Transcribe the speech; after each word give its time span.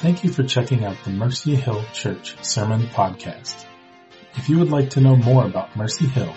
Thank 0.00 0.22
you 0.22 0.30
for 0.30 0.44
checking 0.44 0.84
out 0.84 0.96
the 1.04 1.10
Mercy 1.10 1.56
Hill 1.56 1.84
Church 1.92 2.36
Sermon 2.44 2.82
Podcast. 2.82 3.66
If 4.36 4.48
you 4.48 4.60
would 4.60 4.70
like 4.70 4.90
to 4.90 5.00
know 5.00 5.16
more 5.16 5.44
about 5.44 5.74
Mercy 5.74 6.06
Hill, 6.06 6.32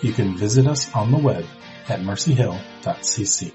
you 0.00 0.14
can 0.14 0.38
visit 0.38 0.66
us 0.66 0.90
on 0.94 1.10
the 1.10 1.18
web 1.18 1.44
at 1.90 2.00
mercyhill.cc. 2.00 3.52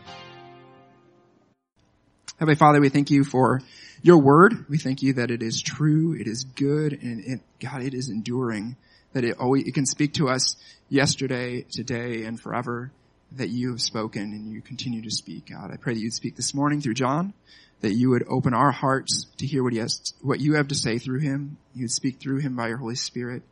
Heavenly 2.37 2.55
Father, 2.57 2.79
we 2.79 2.89
thank 2.89 3.09
you 3.09 3.23
for 3.23 3.63
your 4.03 4.19
word. 4.19 4.67
We 4.69 4.77
thank 4.77 5.01
you 5.01 5.13
that 5.13 5.31
it 5.31 5.41
is 5.41 5.63
true, 5.63 6.13
it 6.13 6.27
is 6.27 6.43
good, 6.43 6.93
and 7.01 7.19
it, 7.19 7.41
God, 7.59 7.81
it 7.81 7.95
is 7.95 8.09
enduring. 8.09 8.75
That 9.13 9.23
it 9.23 9.39
always, 9.39 9.67
it 9.67 9.73
can 9.73 9.87
speak 9.87 10.13
to 10.13 10.29
us 10.29 10.57
yesterday, 10.89 11.65
today, 11.71 12.25
and 12.25 12.39
forever. 12.39 12.91
That 13.31 13.49
you 13.49 13.71
have 13.71 13.81
spoken 13.81 14.21
and 14.21 14.51
you 14.51 14.61
continue 14.61 15.01
to 15.01 15.11
speak, 15.11 15.49
God. 15.49 15.71
I 15.71 15.77
pray 15.77 15.95
that 15.95 15.99
you'd 15.99 16.13
speak 16.13 16.35
this 16.35 16.53
morning 16.53 16.81
through 16.81 16.93
John 16.93 17.33
that 17.81 17.93
you 17.93 18.09
would 18.09 18.25
open 18.27 18.53
our 18.53 18.71
hearts 18.71 19.25
to 19.37 19.45
hear 19.45 19.63
what 19.63 19.73
he 19.73 19.79
has, 19.79 20.13
what 20.21 20.39
you 20.39 20.55
have 20.55 20.67
to 20.69 20.75
say 20.75 20.97
through 20.97 21.19
him. 21.19 21.57
You 21.73 21.83
would 21.83 21.91
speak 21.91 22.19
through 22.19 22.39
him 22.39 22.55
by 22.55 22.67
your 22.67 22.77
Holy 22.77 22.95
Spirit. 22.95 23.43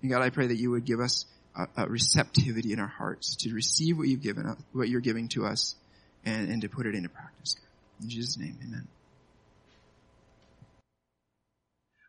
And 0.00 0.10
God, 0.10 0.22
I 0.22 0.30
pray 0.30 0.46
that 0.46 0.56
you 0.56 0.70
would 0.70 0.84
give 0.84 1.00
us 1.00 1.26
a, 1.56 1.84
a 1.84 1.88
receptivity 1.88 2.72
in 2.72 2.80
our 2.80 2.86
hearts 2.86 3.36
to 3.36 3.52
receive 3.52 3.98
what 3.98 4.08
you've 4.08 4.22
given 4.22 4.56
what 4.72 4.88
you're 4.88 5.00
giving 5.00 5.28
to 5.28 5.44
us 5.46 5.74
and, 6.24 6.48
and 6.50 6.62
to 6.62 6.68
put 6.68 6.86
it 6.86 6.94
into 6.94 7.08
practice. 7.08 7.56
In 8.00 8.08
Jesus' 8.08 8.38
name, 8.38 8.58
amen. 8.66 8.88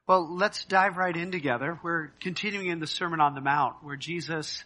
Well, 0.08 0.36
let's 0.36 0.66
dive 0.66 0.98
right 0.98 1.16
in 1.16 1.32
together. 1.32 1.80
We're 1.84 2.10
continuing 2.22 2.68
in 2.68 2.80
the 2.80 2.88
Sermon 2.88 3.20
on 3.20 3.34
the 3.34 3.42
Mount 3.42 3.78
where 3.82 3.96
Jesus 3.96 4.64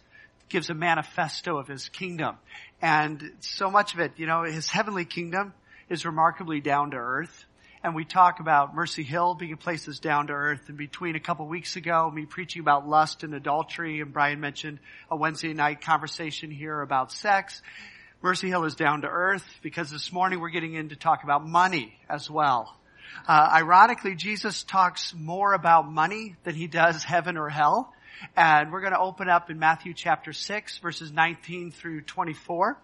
gives 0.50 0.68
a 0.68 0.74
manifesto 0.74 1.56
of 1.56 1.66
his 1.66 1.88
kingdom. 1.88 2.36
And 2.82 3.32
so 3.40 3.70
much 3.70 3.94
of 3.94 4.00
it, 4.00 4.12
you 4.16 4.26
know, 4.26 4.42
his 4.42 4.68
heavenly 4.68 5.06
kingdom 5.06 5.54
is 5.90 6.06
remarkably 6.06 6.60
down 6.60 6.92
to 6.92 6.96
earth. 6.96 7.44
And 7.82 7.94
we 7.94 8.04
talk 8.04 8.40
about 8.40 8.74
Mercy 8.74 9.02
Hill 9.02 9.34
being 9.34 9.52
a 9.52 9.56
place 9.56 9.86
that's 9.86 9.98
down 9.98 10.28
to 10.28 10.32
earth. 10.32 10.68
And 10.68 10.78
between 10.78 11.16
a 11.16 11.20
couple 11.20 11.46
weeks 11.48 11.76
ago, 11.76 12.10
me 12.10 12.26
preaching 12.26 12.60
about 12.60 12.88
lust 12.88 13.24
and 13.24 13.34
adultery, 13.34 14.00
and 14.00 14.12
Brian 14.12 14.38
mentioned 14.38 14.78
a 15.10 15.16
Wednesday 15.16 15.52
night 15.52 15.80
conversation 15.80 16.50
here 16.50 16.80
about 16.80 17.10
sex. 17.10 17.60
Mercy 18.22 18.48
Hill 18.48 18.64
is 18.64 18.76
down 18.76 19.00
to 19.00 19.08
earth 19.08 19.44
because 19.62 19.90
this 19.90 20.12
morning 20.12 20.40
we're 20.40 20.50
getting 20.50 20.74
in 20.74 20.90
to 20.90 20.96
talk 20.96 21.24
about 21.24 21.44
money 21.46 21.98
as 22.08 22.30
well. 22.30 22.76
Uh, 23.26 23.50
ironically, 23.54 24.14
Jesus 24.14 24.62
talks 24.62 25.12
more 25.14 25.54
about 25.54 25.90
money 25.90 26.36
than 26.44 26.54
he 26.54 26.68
does 26.68 27.02
heaven 27.02 27.36
or 27.36 27.48
hell. 27.48 27.92
And 28.36 28.70
we're 28.70 28.82
going 28.82 28.92
to 28.92 29.00
open 29.00 29.28
up 29.28 29.50
in 29.50 29.58
Matthew 29.58 29.94
chapter 29.94 30.32
6 30.34 30.78
verses 30.78 31.10
19 31.10 31.72
through 31.72 32.02
24 32.02 32.78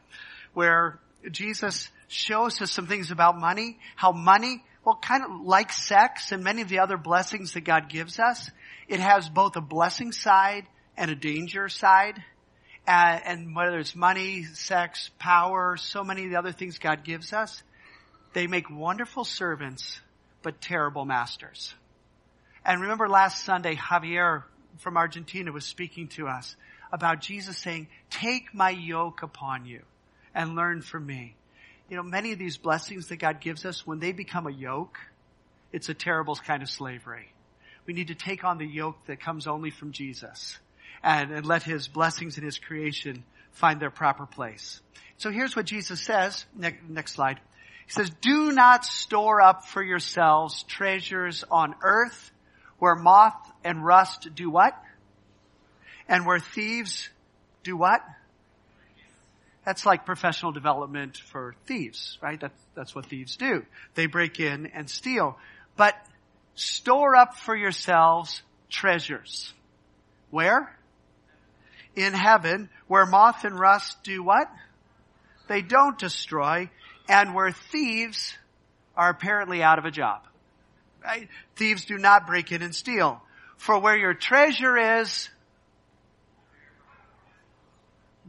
where 0.54 0.98
Jesus 1.30 1.90
shows 2.08 2.60
us 2.60 2.70
some 2.70 2.86
things 2.86 3.10
about 3.10 3.38
money, 3.38 3.78
how 3.96 4.12
money, 4.12 4.62
well, 4.84 4.98
kind 5.00 5.24
of 5.24 5.40
like 5.44 5.72
sex 5.72 6.32
and 6.32 6.44
many 6.44 6.62
of 6.62 6.68
the 6.68 6.78
other 6.78 6.96
blessings 6.96 7.54
that 7.54 7.62
God 7.62 7.88
gives 7.88 8.18
us, 8.18 8.50
it 8.88 9.00
has 9.00 9.28
both 9.28 9.56
a 9.56 9.60
blessing 9.60 10.12
side 10.12 10.66
and 10.96 11.10
a 11.10 11.16
danger 11.16 11.68
side. 11.68 12.22
Uh, 12.86 13.18
and 13.24 13.56
whether 13.56 13.78
it's 13.78 13.96
money, 13.96 14.44
sex, 14.44 15.10
power, 15.18 15.76
so 15.76 16.04
many 16.04 16.24
of 16.24 16.30
the 16.30 16.36
other 16.36 16.52
things 16.52 16.78
God 16.78 17.02
gives 17.02 17.32
us, 17.32 17.62
they 18.32 18.46
make 18.46 18.70
wonderful 18.70 19.24
servants, 19.24 20.00
but 20.42 20.60
terrible 20.60 21.04
masters. 21.04 21.74
And 22.64 22.82
remember 22.82 23.08
last 23.08 23.44
Sunday, 23.44 23.74
Javier 23.74 24.44
from 24.78 24.96
Argentina 24.96 25.50
was 25.50 25.64
speaking 25.64 26.08
to 26.08 26.28
us 26.28 26.54
about 26.92 27.20
Jesus 27.20 27.58
saying, 27.58 27.88
take 28.10 28.54
my 28.54 28.70
yoke 28.70 29.22
upon 29.22 29.66
you 29.66 29.82
and 30.34 30.54
learn 30.54 30.80
from 30.80 31.06
me 31.06 31.34
you 31.88 31.96
know, 31.96 32.02
many 32.02 32.32
of 32.32 32.38
these 32.38 32.56
blessings 32.56 33.08
that 33.08 33.16
God 33.16 33.40
gives 33.40 33.64
us, 33.64 33.86
when 33.86 33.98
they 34.00 34.12
become 34.12 34.46
a 34.46 34.52
yoke, 34.52 34.98
it's 35.72 35.88
a 35.88 35.94
terrible 35.94 36.34
kind 36.36 36.62
of 36.62 36.68
slavery. 36.68 37.32
We 37.86 37.94
need 37.94 38.08
to 38.08 38.14
take 38.14 38.44
on 38.44 38.58
the 38.58 38.66
yoke 38.66 38.96
that 39.06 39.20
comes 39.20 39.46
only 39.46 39.70
from 39.70 39.92
Jesus 39.92 40.58
and, 41.02 41.30
and 41.30 41.46
let 41.46 41.62
his 41.62 41.86
blessings 41.86 42.36
and 42.36 42.44
his 42.44 42.58
creation 42.58 43.24
find 43.52 43.80
their 43.80 43.90
proper 43.90 44.26
place. 44.26 44.80
So 45.18 45.30
here's 45.30 45.54
what 45.54 45.66
Jesus 45.66 46.00
says. 46.00 46.44
Next, 46.54 46.82
next 46.88 47.12
slide. 47.12 47.40
He 47.86 47.92
says, 47.92 48.10
do 48.20 48.50
not 48.50 48.84
store 48.84 49.40
up 49.40 49.66
for 49.66 49.82
yourselves 49.82 50.64
treasures 50.64 51.44
on 51.50 51.74
earth 51.82 52.32
where 52.78 52.96
moth 52.96 53.52
and 53.64 53.84
rust 53.84 54.28
do 54.34 54.50
what? 54.50 54.76
And 56.08 56.26
where 56.26 56.40
thieves 56.40 57.08
do 57.62 57.76
what? 57.76 58.02
That's 59.66 59.84
like 59.84 60.06
professional 60.06 60.52
development 60.52 61.16
for 61.16 61.56
thieves, 61.66 62.18
right? 62.22 62.40
That's, 62.40 62.62
that's 62.76 62.94
what 62.94 63.06
thieves 63.06 63.34
do. 63.34 63.66
They 63.96 64.06
break 64.06 64.38
in 64.38 64.66
and 64.66 64.88
steal. 64.88 65.36
But 65.76 65.96
store 66.54 67.16
up 67.16 67.36
for 67.36 67.54
yourselves 67.56 68.42
treasures. 68.70 69.52
Where? 70.30 70.72
In 71.96 72.12
heaven, 72.12 72.70
where 72.86 73.06
moth 73.06 73.44
and 73.44 73.58
rust 73.58 74.04
do 74.04 74.22
what? 74.22 74.48
They 75.48 75.62
don't 75.62 75.98
destroy, 75.98 76.70
and 77.08 77.34
where 77.34 77.50
thieves 77.50 78.36
are 78.96 79.10
apparently 79.10 79.64
out 79.64 79.80
of 79.80 79.84
a 79.84 79.90
job. 79.90 80.22
Right? 81.02 81.28
Thieves 81.56 81.86
do 81.86 81.98
not 81.98 82.28
break 82.28 82.52
in 82.52 82.62
and 82.62 82.74
steal. 82.74 83.20
For 83.56 83.80
where 83.80 83.96
your 83.96 84.14
treasure 84.14 85.00
is, 85.00 85.28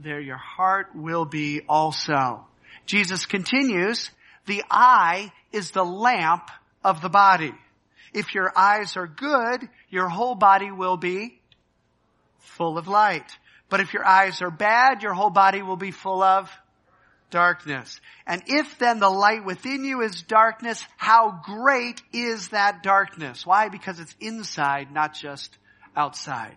there 0.01 0.19
your 0.19 0.37
heart 0.37 0.95
will 0.95 1.25
be 1.25 1.61
also. 1.67 2.45
Jesus 2.85 3.25
continues, 3.25 4.09
the 4.45 4.63
eye 4.69 5.31
is 5.51 5.71
the 5.71 5.83
lamp 5.83 6.49
of 6.83 7.01
the 7.01 7.09
body. 7.09 7.53
If 8.13 8.33
your 8.33 8.51
eyes 8.55 8.95
are 8.95 9.07
good, 9.07 9.67
your 9.89 10.07
whole 10.07 10.35
body 10.35 10.71
will 10.71 10.97
be 10.97 11.39
full 12.39 12.77
of 12.77 12.87
light. 12.87 13.29
But 13.69 13.81
if 13.81 13.93
your 13.93 14.05
eyes 14.05 14.41
are 14.41 14.51
bad, 14.51 15.03
your 15.03 15.13
whole 15.13 15.29
body 15.29 15.61
will 15.61 15.75
be 15.75 15.91
full 15.91 16.23
of 16.23 16.49
darkness. 17.29 17.99
And 18.25 18.41
if 18.47 18.77
then 18.79 18.99
the 18.99 19.09
light 19.09 19.43
within 19.43 19.83
you 19.83 20.01
is 20.01 20.23
darkness, 20.23 20.83
how 20.95 21.41
great 21.43 22.01
is 22.13 22.49
that 22.49 22.83
darkness? 22.83 23.45
Why? 23.45 23.69
Because 23.69 23.99
it's 23.99 24.15
inside, 24.21 24.91
not 24.91 25.13
just 25.13 25.57
outside. 25.95 26.55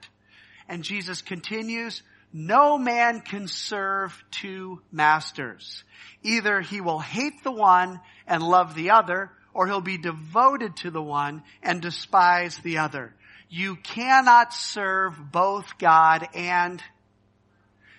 And 0.68 0.84
Jesus 0.84 1.22
continues, 1.22 2.02
no 2.32 2.78
man 2.78 3.20
can 3.20 3.48
serve 3.48 4.22
two 4.30 4.80
masters. 4.92 5.84
Either 6.22 6.60
he 6.60 6.80
will 6.80 7.00
hate 7.00 7.42
the 7.42 7.52
one 7.52 8.00
and 8.26 8.42
love 8.42 8.74
the 8.74 8.90
other, 8.90 9.30
or 9.52 9.66
he'll 9.66 9.80
be 9.80 9.98
devoted 9.98 10.76
to 10.76 10.90
the 10.90 11.02
one 11.02 11.42
and 11.62 11.82
despise 11.82 12.56
the 12.58 12.78
other. 12.78 13.14
You 13.48 13.76
cannot 13.76 14.54
serve 14.54 15.32
both 15.32 15.76
God 15.78 16.28
and 16.34 16.80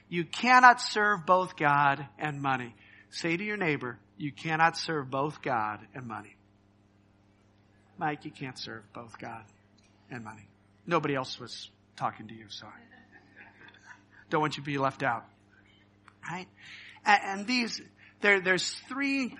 you 0.07 0.23
cannot 0.23 0.79
serve 0.79 1.25
both 1.25 1.57
God 1.57 2.05
and 2.17 2.41
money. 2.41 2.73
Say 3.09 3.35
to 3.35 3.43
your 3.43 3.57
neighbor, 3.57 3.99
you 4.17 4.31
cannot 4.31 4.77
serve 4.77 5.09
both 5.09 5.41
God 5.41 5.79
and 5.93 6.07
money. 6.07 6.35
Mike, 7.97 8.23
you 8.23 8.31
can't 8.31 8.57
serve 8.57 8.83
both 8.93 9.17
God 9.19 9.43
and 10.09 10.23
money. 10.23 10.47
Nobody 10.87 11.15
else 11.15 11.39
was 11.39 11.69
talking 11.97 12.27
to 12.27 12.33
you, 12.33 12.45
sorry. 12.49 12.73
Don't 14.31 14.41
want 14.41 14.57
you 14.57 14.63
to 14.63 14.65
be 14.65 14.77
left 14.77 15.03
out. 15.03 15.25
Right? 16.27 16.47
And, 17.05 17.45
these, 17.45 17.81
there, 18.21 18.39
there's 18.39 18.73
three, 18.87 19.35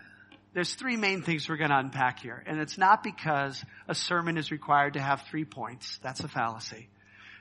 there's 0.54 0.74
three 0.74 0.98
main 0.98 1.22
things 1.22 1.48
we're 1.48 1.58
going 1.58 1.70
to 1.70 1.78
unpack 1.78 2.20
here. 2.20 2.44
And 2.46 2.60
it's 2.60 2.78
not 2.78 3.02
because 3.02 3.64
a 3.88 3.96
sermon 3.96 4.38
is 4.38 4.52
required 4.52 4.94
to 4.94 5.00
have 5.00 5.24
three 5.30 5.46
points. 5.46 5.98
That's 6.04 6.20
a 6.20 6.28
fallacy. 6.28 6.90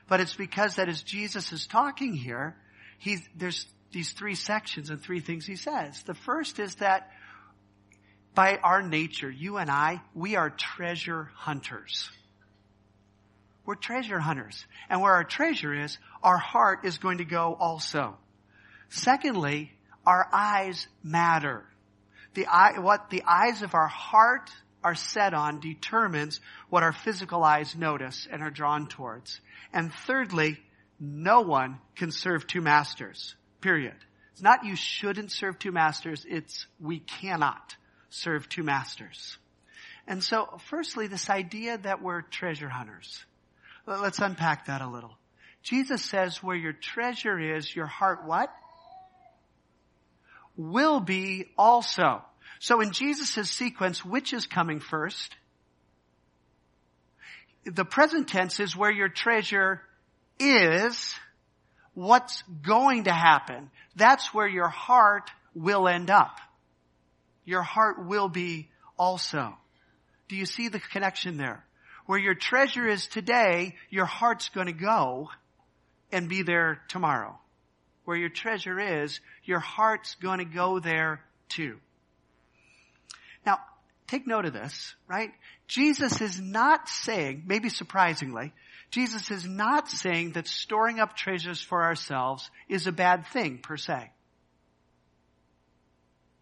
But 0.07 0.21
it's 0.21 0.33
because 0.33 0.75
that 0.75 0.87
as 0.87 1.03
Jesus 1.03 1.51
is 1.51 1.67
talking 1.67 2.13
here, 2.13 2.55
he's, 2.97 3.21
there's 3.35 3.65
these 3.91 4.13
three 4.13 4.35
sections 4.35 4.89
and 4.89 5.01
three 5.01 5.19
things 5.19 5.45
he 5.45 5.57
says. 5.57 6.01
The 6.03 6.13
first 6.13 6.57
is 6.59 6.75
that 6.75 7.11
by 8.33 8.57
our 8.63 8.81
nature, 8.81 9.29
you 9.29 9.57
and 9.57 9.69
I, 9.69 10.01
we 10.15 10.37
are 10.37 10.49
treasure 10.49 11.29
hunters. 11.35 12.09
We're 13.65 13.75
treasure 13.75 14.19
hunters. 14.19 14.65
And 14.89 15.01
where 15.01 15.13
our 15.13 15.23
treasure 15.23 15.73
is, 15.73 15.97
our 16.23 16.37
heart 16.37 16.85
is 16.85 16.97
going 16.97 17.19
to 17.19 17.25
go 17.25 17.55
also. 17.59 18.17
Secondly, 18.89 19.71
our 20.05 20.27
eyes 20.33 20.87
matter. 21.03 21.63
The 22.33 22.47
eye, 22.47 22.79
what 22.79 23.09
the 23.09 23.23
eyes 23.27 23.61
of 23.61 23.75
our 23.75 23.87
heart 23.87 24.49
are 24.83 24.95
set 24.95 25.33
on 25.33 25.59
determines 25.59 26.39
what 26.69 26.83
our 26.83 26.93
physical 26.93 27.43
eyes 27.43 27.75
notice 27.75 28.27
and 28.31 28.41
are 28.41 28.49
drawn 28.49 28.87
towards. 28.87 29.39
And 29.73 29.93
thirdly, 29.93 30.59
no 30.99 31.41
one 31.41 31.79
can 31.95 32.11
serve 32.11 32.47
two 32.47 32.61
masters. 32.61 33.35
Period. 33.59 33.95
It's 34.31 34.41
not 34.41 34.65
you 34.65 34.75
shouldn't 34.75 35.31
serve 35.31 35.59
two 35.59 35.71
masters, 35.71 36.25
it's 36.27 36.65
we 36.79 36.99
cannot 36.99 37.75
serve 38.09 38.49
two 38.49 38.63
masters. 38.63 39.37
And 40.07 40.23
so, 40.23 40.59
firstly, 40.69 41.07
this 41.07 41.29
idea 41.29 41.77
that 41.77 42.01
we're 42.01 42.21
treasure 42.21 42.69
hunters. 42.69 43.23
Let's 43.85 44.19
unpack 44.19 44.67
that 44.67 44.81
a 44.81 44.87
little. 44.87 45.17
Jesus 45.63 46.03
says 46.03 46.41
where 46.41 46.55
your 46.55 46.73
treasure 46.73 47.39
is, 47.39 47.75
your 47.75 47.85
heart 47.85 48.25
what? 48.25 48.51
Will 50.55 50.99
be 50.99 51.45
also. 51.57 52.21
So 52.59 52.81
in 52.81 52.91
Jesus' 52.91 53.49
sequence, 53.49 54.03
which 54.03 54.33
is 54.33 54.45
coming 54.45 54.79
first? 54.79 55.35
the 57.65 57.85
present 57.85 58.27
tense 58.27 58.59
is 58.59 58.75
where 58.75 58.91
your 58.91 59.09
treasure 59.09 59.81
is, 60.39 61.13
what's 61.93 62.43
going 62.65 63.05
to 63.05 63.11
happen. 63.11 63.69
That's 63.95 64.33
where 64.33 64.47
your 64.47 64.69
heart 64.69 65.29
will 65.53 65.87
end 65.87 66.09
up. 66.09 66.37
Your 67.45 67.61
heart 67.61 68.05
will 68.05 68.29
be 68.29 68.69
also. 68.97 69.55
Do 70.27 70.35
you 70.35 70.45
see 70.45 70.69
the 70.69 70.79
connection 70.79 71.37
there? 71.37 71.65
Where 72.11 72.19
your 72.19 72.35
treasure 72.35 72.85
is 72.89 73.07
today, 73.07 73.73
your 73.89 74.03
heart's 74.03 74.49
gonna 74.49 74.73
go 74.73 75.29
and 76.11 76.27
be 76.27 76.41
there 76.41 76.81
tomorrow. 76.89 77.39
Where 78.03 78.17
your 78.17 78.27
treasure 78.27 78.77
is, 78.81 79.21
your 79.45 79.59
heart's 79.59 80.15
gonna 80.15 80.43
go 80.43 80.81
there 80.81 81.21
too. 81.47 81.79
Now, 83.45 83.59
take 84.07 84.27
note 84.27 84.43
of 84.43 84.51
this, 84.51 84.93
right? 85.07 85.31
Jesus 85.69 86.19
is 86.19 86.37
not 86.37 86.89
saying, 86.89 87.43
maybe 87.45 87.69
surprisingly, 87.69 88.51
Jesus 88.89 89.31
is 89.31 89.45
not 89.45 89.87
saying 89.87 90.33
that 90.33 90.47
storing 90.47 90.99
up 90.99 91.15
treasures 91.15 91.61
for 91.61 91.81
ourselves 91.81 92.51
is 92.67 92.87
a 92.87 92.91
bad 92.91 93.25
thing 93.27 93.59
per 93.59 93.77
se. 93.77 94.11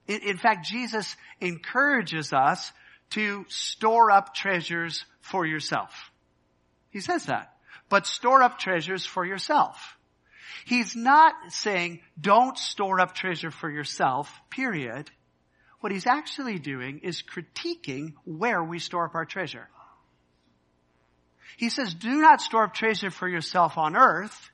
In 0.07 0.37
fact, 0.37 0.65
Jesus 0.65 1.15
encourages 1.39 2.33
us 2.33 2.71
to 3.11 3.45
store 3.49 4.11
up 4.11 4.33
treasures 4.33 5.05
for 5.21 5.45
yourself. 5.45 6.11
He 6.89 6.99
says 6.99 7.25
that. 7.25 7.53
But 7.89 8.05
store 8.05 8.43
up 8.43 8.59
treasures 8.59 9.05
for 9.05 9.25
yourself. 9.25 9.97
He's 10.65 10.95
not 10.95 11.33
saying 11.49 12.01
don't 12.19 12.57
store 12.57 12.99
up 12.99 13.15
treasure 13.15 13.51
for 13.51 13.69
yourself, 13.69 14.31
period. 14.51 15.09
What 15.79 15.91
he's 15.91 16.05
actually 16.05 16.59
doing 16.59 16.99
is 16.99 17.23
critiquing 17.23 18.13
where 18.25 18.63
we 18.63 18.79
store 18.79 19.05
up 19.05 19.15
our 19.15 19.25
treasure. 19.25 19.67
He 21.57 21.69
says 21.69 21.93
do 21.93 22.21
not 22.21 22.41
store 22.41 22.65
up 22.65 22.73
treasure 22.73 23.11
for 23.11 23.27
yourself 23.27 23.77
on 23.77 23.95
earth, 23.95 24.49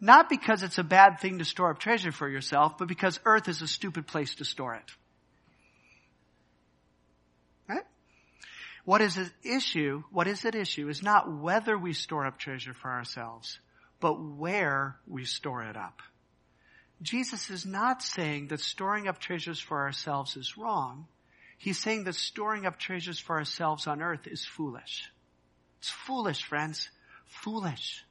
not 0.00 0.28
because 0.28 0.62
it's 0.62 0.78
a 0.78 0.84
bad 0.84 1.20
thing 1.20 1.38
to 1.38 1.44
store 1.44 1.70
up 1.70 1.78
treasure 1.78 2.12
for 2.12 2.28
yourself, 2.28 2.76
but 2.78 2.88
because 2.88 3.18
earth 3.24 3.48
is 3.48 3.62
a 3.62 3.68
stupid 3.68 4.06
place 4.06 4.34
to 4.36 4.44
store 4.44 4.74
it. 4.74 4.90
What 8.86 9.00
is 9.00 9.18
at 9.18 9.32
issue, 9.42 10.04
what 10.12 10.28
is 10.28 10.44
at 10.44 10.54
issue 10.54 10.88
is 10.88 11.02
not 11.02 11.40
whether 11.40 11.76
we 11.76 11.92
store 11.92 12.24
up 12.24 12.38
treasure 12.38 12.72
for 12.72 12.88
ourselves, 12.88 13.58
but 13.98 14.14
where 14.14 14.96
we 15.08 15.24
store 15.24 15.64
it 15.64 15.76
up. 15.76 16.02
Jesus 17.02 17.50
is 17.50 17.66
not 17.66 18.00
saying 18.00 18.46
that 18.46 18.60
storing 18.60 19.08
up 19.08 19.18
treasures 19.18 19.58
for 19.58 19.80
ourselves 19.80 20.36
is 20.36 20.56
wrong. 20.56 21.08
He's 21.58 21.80
saying 21.80 22.04
that 22.04 22.14
storing 22.14 22.64
up 22.64 22.78
treasures 22.78 23.18
for 23.18 23.36
ourselves 23.36 23.88
on 23.88 24.00
earth 24.00 24.28
is 24.28 24.44
foolish. 24.44 25.10
It's 25.80 25.90
foolish, 25.90 26.44
friends. 26.44 26.88
Foolish. 27.24 28.04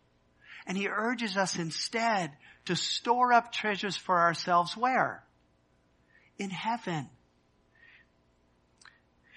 And 0.67 0.77
he 0.77 0.89
urges 0.89 1.37
us 1.37 1.57
instead 1.57 2.33
to 2.65 2.75
store 2.75 3.31
up 3.31 3.53
treasures 3.53 3.95
for 3.95 4.19
ourselves 4.19 4.75
where? 4.75 5.23
In 6.37 6.49
heaven. 6.49 7.09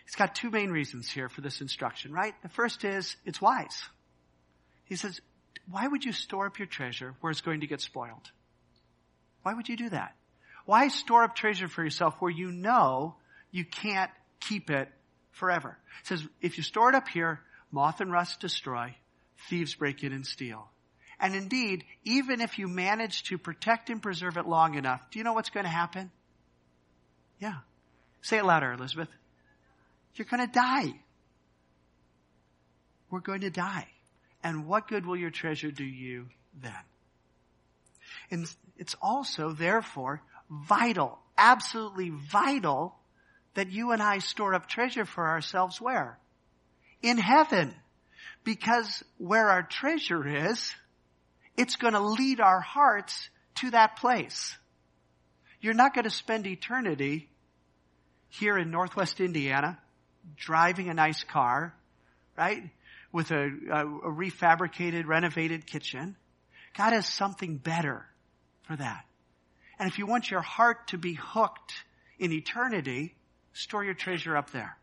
He's 0.09 0.17
got 0.17 0.35
two 0.35 0.51
main 0.51 0.71
reasons 0.71 1.11
here 1.11 1.29
for 1.29 1.43
this 1.43 1.61
instruction, 1.61 2.13
right? 2.13 2.35
The 2.43 2.49
first 2.49 2.83
is 2.83 3.15
it's 3.27 3.43
wise. 3.43 3.79
He 4.87 4.97
says, 4.97 5.21
why 5.71 5.87
would 5.87 6.03
you 6.03 6.13
store 6.13 6.47
up 6.47 6.59
your 6.59 6.65
treasure 6.65 7.15
where 7.21 7.31
it's 7.31 7.43
going 7.43 7.61
to 7.61 7.67
get 7.67 7.83
spoiled? 7.83 8.31
Why 9.43 9.53
would 9.53 9.69
you 9.69 9.77
do 9.77 9.91
that? 9.91 10.17
Why 10.65 10.89
store 10.89 11.25
up 11.25 11.37
treasure 11.37 11.69
for 11.69 11.85
yourself 11.85 12.15
where 12.21 12.31
you 12.31 12.51
know 12.51 13.17
you 13.51 13.67
can't 13.67 14.11
keep 14.41 14.71
it 14.71 14.89
forever? 15.33 15.77
It 16.01 16.07
says, 16.07 16.25
if 16.41 16.57
you 16.57 16.63
store 16.63 16.89
it 16.89 16.95
up 16.95 17.09
here, 17.09 17.41
moth 17.71 18.01
and 18.01 18.11
rust 18.11 18.41
destroy, 18.41 18.97
thieves 19.51 19.75
break 19.75 20.03
in 20.03 20.15
and 20.15 20.25
steal. 20.25 20.71
And 21.21 21.35
indeed, 21.35 21.85
even 22.05 22.41
if 22.41 22.59
you 22.59 22.67
manage 22.67 23.25
to 23.25 23.37
protect 23.37 23.91
and 23.91 24.01
preserve 24.01 24.39
it 24.39 24.47
long 24.47 24.75
enough, 24.75 25.11
do 25.11 25.19
you 25.19 25.25
know 25.25 25.35
what's 25.35 25.51
going 25.51 25.65
to 25.65 25.71
happen? 25.71 26.11
Yeah. 27.41 27.57
Say 28.23 28.39
it 28.39 28.47
louder, 28.47 28.73
Elizabeth. 28.73 29.09
You're 30.19 30.27
going 30.27 30.47
to 30.47 30.53
die. 30.53 30.93
We're 33.09 33.21
going 33.21 33.43
to 33.43 33.51
die. 33.51 33.87
And 34.43 34.67
what 34.67 34.89
good 34.89 35.07
will 35.07 35.17
your 35.17 35.31
treasure 35.31 35.71
do 35.71 35.85
you 35.85 36.27
then? 36.61 36.73
And 38.31 38.47
it's 38.77 38.97
also, 39.01 39.53
therefore, 39.53 40.21
vital, 40.51 41.19
absolutely 41.37 42.11
vital 42.11 42.97
that 43.55 43.71
you 43.71 43.93
and 43.93 44.03
I 44.03 44.19
store 44.19 44.55
up 44.55 44.69
treasure 44.69 45.05
for 45.05 45.27
ourselves 45.27 45.81
where? 45.81 46.19
In 47.01 47.17
heaven. 47.17 47.75
Because 48.45 49.05
where 49.19 49.49
our 49.49 49.63
treasure 49.63 50.49
is, 50.49 50.73
it's 51.57 51.77
going 51.77 51.95
to 51.95 52.01
lead 52.01 52.41
our 52.41 52.61
hearts 52.61 53.31
to 53.57 53.71
that 53.71 53.97
place. 53.97 54.57
You're 55.61 55.75
not 55.75 55.95
going 55.95 56.05
to 56.05 56.11
spend 56.11 56.47
eternity 56.47 57.29
here 58.29 58.59
in 58.59 58.71
Northwest 58.71 59.21
Indiana 59.21 59.79
driving 60.37 60.89
a 60.89 60.95
nice 60.95 61.25
car, 61.25 61.75
right? 62.37 62.63
With 63.13 63.31
a, 63.31 63.51
a, 63.71 63.87
a 63.87 64.13
refabricated, 64.13 65.07
renovated 65.07 65.67
kitchen. 65.67 66.17
God 66.77 66.93
has 66.93 67.07
something 67.07 67.57
better 67.57 68.07
for 68.63 68.77
that. 68.77 69.05
And 69.79 69.89
if 69.89 69.99
you 69.99 70.07
want 70.07 70.31
your 70.31 70.43
heart 70.43 70.89
to 70.89 70.99
be 70.99 71.15
hooked 71.15 71.73
in 72.19 72.33
eternity, 72.33 73.15
store 73.53 73.85
your 73.85 73.95
treasure 73.95 74.37
up 74.37 74.51
there. 74.51 74.77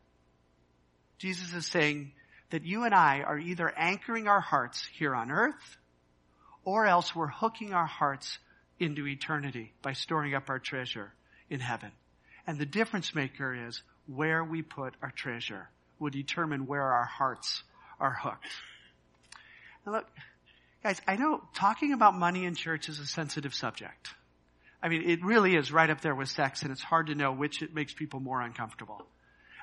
Jesus 1.17 1.53
is 1.53 1.65
saying 1.65 2.11
that 2.49 2.63
you 2.63 2.83
and 2.83 2.93
I 2.93 3.21
are 3.21 3.37
either 3.37 3.69
anchoring 3.69 4.27
our 4.27 4.41
hearts 4.41 4.87
here 4.93 5.15
on 5.15 5.31
earth 5.31 5.77
or 6.63 6.85
else 6.85 7.15
we're 7.15 7.27
hooking 7.27 7.73
our 7.73 7.85
hearts 7.85 8.37
into 8.79 9.07
eternity 9.07 9.73
by 9.81 9.93
storing 9.93 10.33
up 10.33 10.49
our 10.49 10.59
treasure 10.59 11.13
in 11.49 11.59
heaven. 11.59 11.91
And 12.47 12.57
the 12.57 12.65
difference 12.65 13.15
maker 13.15 13.67
is 13.67 13.81
where 14.07 14.43
we 14.43 14.61
put 14.61 14.93
our 15.01 15.11
treasure 15.11 15.69
will 15.99 16.09
determine 16.09 16.67
where 16.67 16.83
our 16.83 17.05
hearts 17.05 17.63
are 17.99 18.13
hooked. 18.13 18.47
Now 19.85 19.93
look, 19.93 20.07
guys, 20.83 21.01
I 21.07 21.15
know 21.15 21.41
talking 21.55 21.93
about 21.93 22.15
money 22.15 22.45
in 22.45 22.55
church 22.55 22.89
is 22.89 22.99
a 22.99 23.05
sensitive 23.05 23.53
subject. 23.53 24.09
I 24.81 24.89
mean, 24.89 25.09
it 25.09 25.23
really 25.23 25.55
is 25.55 25.71
right 25.71 25.89
up 25.89 26.01
there 26.01 26.13
with 26.13 26.29
sex 26.29 26.61
and 26.61 26.71
it's 26.71 26.81
hard 26.81 27.07
to 27.07 27.15
know 27.15 27.31
which 27.31 27.61
it 27.61 27.73
makes 27.73 27.93
people 27.93 28.19
more 28.19 28.41
uncomfortable. 28.41 29.05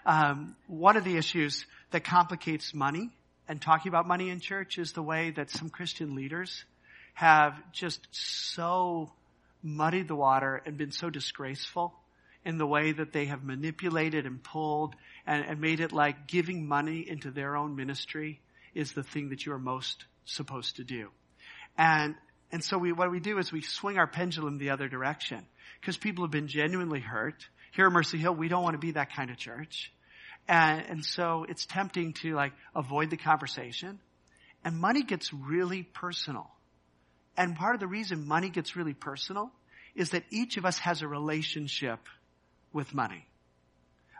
Um, 0.05 0.57
one 0.67 0.97
of 0.97 1.05
the 1.05 1.17
issues 1.17 1.65
that 1.93 2.03
complicates 2.03 2.75
money 2.75 3.11
and 3.47 3.61
talking 3.61 3.89
about 3.91 4.07
money 4.07 4.31
in 4.31 4.41
church 4.41 4.79
is 4.79 4.93
the 4.93 5.03
way 5.03 5.31
that 5.31 5.51
some 5.51 5.71
Christian 5.71 6.17
leaders 6.17 6.65
have 7.15 7.55
just 7.73 8.01
so 8.11 9.13
muddied 9.63 10.09
the 10.09 10.17
water 10.17 10.61
and 10.67 10.77
been 10.77 10.91
so 10.91 11.11
disgraceful 11.11 11.95
in 12.45 12.59
the 12.59 12.67
way 12.67 12.93
that 12.93 13.13
they 13.13 13.27
have 13.27 13.45
manipulated 13.45 14.27
and 14.27 14.43
pulled 14.43 14.95
and, 15.27 15.45
and 15.45 15.61
made 15.61 15.81
it 15.81 15.93
like 15.93 16.27
giving 16.27 16.67
money 16.67 17.09
into 17.09 17.31
their 17.31 17.57
own 17.57 17.77
ministry 17.77 18.41
is 18.75 18.93
the 18.93 19.03
thing 19.03 19.29
that 19.31 19.47
you 19.47 19.53
are 19.53 19.59
most 19.59 20.05
supposed 20.25 20.77
to 20.77 20.85
do. 20.85 21.09
And, 21.79 22.15
and 22.51 22.63
so 22.63 22.79
we, 22.79 22.93
what 22.93 23.11
we 23.11 23.21
do 23.21 23.39
is 23.39 23.53
we 23.53 23.63
swing 23.63 23.99
our 23.99 24.07
pendulum 24.07 24.59
the 24.59 24.71
other 24.71 24.89
direction 24.89 25.45
because 25.81 25.97
people 25.97 26.25
have 26.25 26.31
been 26.31 26.49
genuinely 26.49 27.01
hurt. 27.01 27.47
Here 27.75 27.87
at 27.87 27.93
Mercy 27.93 28.19
Hill, 28.19 28.35
we 28.35 28.49
don't 28.49 28.63
want 28.63 28.75
to 28.75 28.79
be 28.79 28.93
that 28.93 29.15
kind 29.15 29.31
of 29.31 29.37
church. 29.37 29.93
And, 30.49 30.85
and 30.89 31.05
so 31.05 31.47
it's 31.49 31.67
tempting 31.67 32.15
to 32.15 32.35
like 32.35 32.53
avoid 32.75 33.11
the 33.11 33.17
conversation 33.17 34.01
and 34.65 34.77
money 34.77 35.03
gets 35.03 35.33
really 35.33 35.83
personal. 35.83 36.51
And 37.37 37.57
part 37.57 37.75
of 37.75 37.81
the 37.81 37.87
reason 37.87 38.27
money 38.27 38.51
gets 38.51 38.77
really 38.77 38.95
personal 38.95 39.51
is 39.95 40.11
that 40.11 40.25
each 40.31 40.57
of 40.57 40.65
us 40.65 40.79
has 40.79 41.03
a 41.03 41.09
relationship 41.09 42.01
with 42.73 42.95
money. 42.95 43.27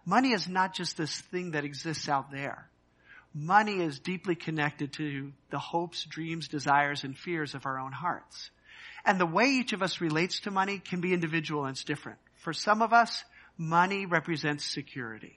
Money 0.05 0.33
is 0.33 0.49
not 0.49 0.75
just 0.75 0.97
this 0.97 1.21
thing 1.21 1.53
that 1.53 1.65
exists 1.65 2.09
out 2.09 2.31
there. 2.31 2.69
Money 3.35 3.81
is 3.81 3.99
deeply 3.99 4.35
connected 4.35 4.93
to 4.95 5.33
the 5.51 5.59
hopes, 5.59 6.05
dreams, 6.05 6.49
desires, 6.49 7.05
and 7.05 7.17
fears 7.17 7.55
of 7.55 7.65
our 7.65 7.79
own 7.79 7.93
hearts. 7.93 8.51
And 9.05 9.19
the 9.19 9.27
way 9.27 9.47
each 9.47 9.73
of 9.73 9.83
us 9.83 10.01
relates 10.01 10.41
to 10.41 10.51
money 10.51 10.79
can 10.79 11.01
be 11.01 11.15
individual 11.15 11.65
and 11.65 11.75
it's 11.75 11.85
different. 11.85 12.19
For 12.37 12.53
some 12.53 12.83
of 12.83 12.93
us, 12.93 13.25
money 13.57 14.07
represents 14.07 14.65
security. 14.65 15.37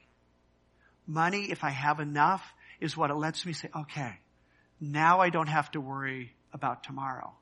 Money, 1.08 1.52
if 1.52 1.64
I 1.64 1.70
have 1.70 2.00
enough, 2.00 2.44
is 2.82 2.98
what 2.98 3.12
it 3.12 3.16
lets 3.16 3.46
me 3.46 3.54
say, 3.54 3.70
okay, 3.76 4.20
now 4.82 5.20
I 5.20 5.30
don't 5.30 5.48
have 5.48 5.72
to 5.72 5.82
worry 5.82 6.34
about 6.52 6.84
tomorrow. 6.84 7.34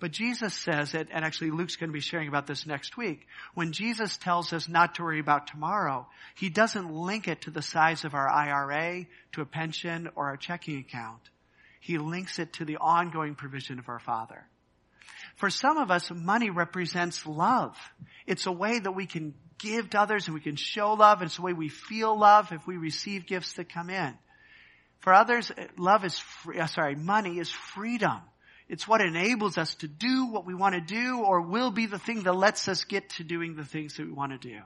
But 0.00 0.12
Jesus 0.12 0.54
says 0.54 0.94
it, 0.94 1.08
and 1.10 1.24
actually 1.24 1.50
Luke's 1.50 1.74
going 1.74 1.90
to 1.90 1.94
be 1.94 2.00
sharing 2.00 2.28
about 2.28 2.46
this 2.46 2.66
next 2.66 2.96
week. 2.96 3.26
When 3.54 3.72
Jesus 3.72 4.16
tells 4.16 4.52
us 4.52 4.68
not 4.68 4.94
to 4.94 5.02
worry 5.02 5.18
about 5.18 5.48
tomorrow, 5.48 6.06
he 6.36 6.50
doesn't 6.50 6.92
link 6.92 7.26
it 7.26 7.42
to 7.42 7.50
the 7.50 7.62
size 7.62 8.04
of 8.04 8.14
our 8.14 8.28
IRA, 8.28 9.06
to 9.32 9.40
a 9.40 9.46
pension, 9.46 10.08
or 10.14 10.28
our 10.28 10.36
checking 10.36 10.78
account. 10.78 11.20
He 11.80 11.98
links 11.98 12.38
it 12.38 12.52
to 12.54 12.64
the 12.64 12.76
ongoing 12.76 13.34
provision 13.34 13.80
of 13.80 13.88
our 13.88 13.98
Father. 13.98 14.46
For 15.36 15.50
some 15.50 15.78
of 15.78 15.90
us, 15.90 16.10
money 16.12 16.50
represents 16.50 17.26
love. 17.26 17.76
It's 18.26 18.46
a 18.46 18.52
way 18.52 18.78
that 18.78 18.92
we 18.92 19.06
can 19.06 19.34
give 19.58 19.90
to 19.90 20.00
others 20.00 20.26
and 20.26 20.34
we 20.34 20.40
can 20.40 20.56
show 20.56 20.94
love. 20.94 21.22
It's 21.22 21.38
a 21.38 21.42
way 21.42 21.52
we 21.52 21.68
feel 21.68 22.16
love 22.16 22.52
if 22.52 22.66
we 22.66 22.76
receive 22.76 23.26
gifts 23.26 23.54
that 23.54 23.72
come 23.72 23.90
in. 23.90 24.14
For 25.00 25.12
others, 25.12 25.50
love 25.76 26.04
is 26.04 26.18
free, 26.18 26.58
uh, 26.58 26.66
sorry, 26.66 26.96
money 26.96 27.38
is 27.38 27.50
freedom. 27.50 28.20
It's 28.68 28.86
what 28.86 29.00
enables 29.00 29.56
us 29.56 29.74
to 29.76 29.88
do 29.88 30.26
what 30.26 30.44
we 30.44 30.54
want 30.54 30.74
to 30.74 30.80
do 30.80 31.22
or 31.22 31.40
will 31.40 31.70
be 31.70 31.86
the 31.86 31.98
thing 31.98 32.24
that 32.24 32.34
lets 32.34 32.68
us 32.68 32.84
get 32.84 33.10
to 33.10 33.24
doing 33.24 33.54
the 33.54 33.64
things 33.64 33.96
that 33.96 34.06
we 34.06 34.12
want 34.12 34.32
to 34.32 34.48
do. 34.48 34.60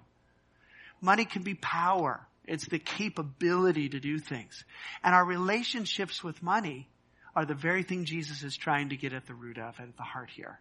Money 1.01 1.25
can 1.25 1.43
be 1.43 1.55
power. 1.55 2.27
It's 2.45 2.67
the 2.67 2.81
capability 2.81 3.91
to 3.91 4.01
do 4.01 4.19
things. 4.19 4.65
And 5.05 5.15
our 5.15 5.25
relationships 5.25 6.23
with 6.25 6.43
money 6.43 6.89
are 7.37 7.45
the 7.45 7.55
very 7.55 7.85
thing 7.85 8.05
Jesus 8.05 8.43
is 8.43 8.57
trying 8.57 8.89
to 8.91 8.97
get 8.97 9.13
at 9.13 9.27
the 9.27 9.35
root 9.35 9.59
of, 9.59 9.79
and 9.79 9.89
at 9.89 9.97
the 9.97 10.03
heart 10.03 10.31
here. 10.31 10.61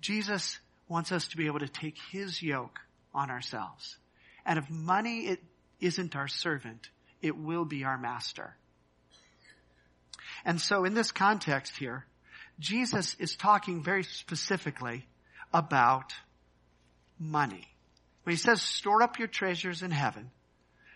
Jesus 0.00 0.58
wants 0.88 1.12
us 1.12 1.28
to 1.28 1.36
be 1.36 1.46
able 1.46 1.58
to 1.60 1.68
take 1.68 1.96
his 2.10 2.42
yoke 2.42 2.78
on 3.14 3.30
ourselves. 3.30 3.96
And 4.44 4.58
if 4.58 4.68
money 4.70 5.26
it 5.26 5.40
isn't 5.80 6.14
our 6.14 6.28
servant, 6.28 6.88
it 7.22 7.36
will 7.36 7.64
be 7.64 7.84
our 7.84 7.98
master. 7.98 8.54
And 10.44 10.60
so 10.60 10.84
in 10.84 10.94
this 10.94 11.12
context 11.12 11.76
here, 11.76 12.06
Jesus 12.60 13.16
is 13.18 13.34
talking 13.36 13.82
very 13.82 14.04
specifically 14.04 15.06
about 15.52 16.12
money. 17.18 17.66
When 18.22 18.34
he 18.34 18.38
says 18.38 18.62
store 18.62 19.02
up 19.02 19.18
your 19.18 19.28
treasures 19.28 19.82
in 19.82 19.90
heaven, 19.90 20.30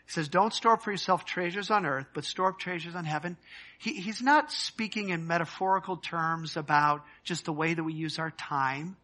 he 0.06 0.12
says 0.12 0.28
don't 0.28 0.52
store 0.52 0.74
up 0.74 0.82
for 0.82 0.90
yourself 0.90 1.24
treasures 1.24 1.70
on 1.70 1.86
earth, 1.86 2.06
but 2.14 2.24
store 2.24 2.50
up 2.50 2.58
treasures 2.58 2.94
on 2.94 3.06
heaven. 3.06 3.38
He, 3.78 3.94
he's 3.94 4.20
not 4.20 4.52
speaking 4.52 5.08
in 5.08 5.26
metaphorical 5.26 5.96
terms 5.96 6.56
about 6.56 7.02
just 7.24 7.46
the 7.46 7.52
way 7.52 7.72
that 7.72 7.82
we 7.82 7.94
use 7.94 8.18
our 8.18 8.30
time 8.30 8.96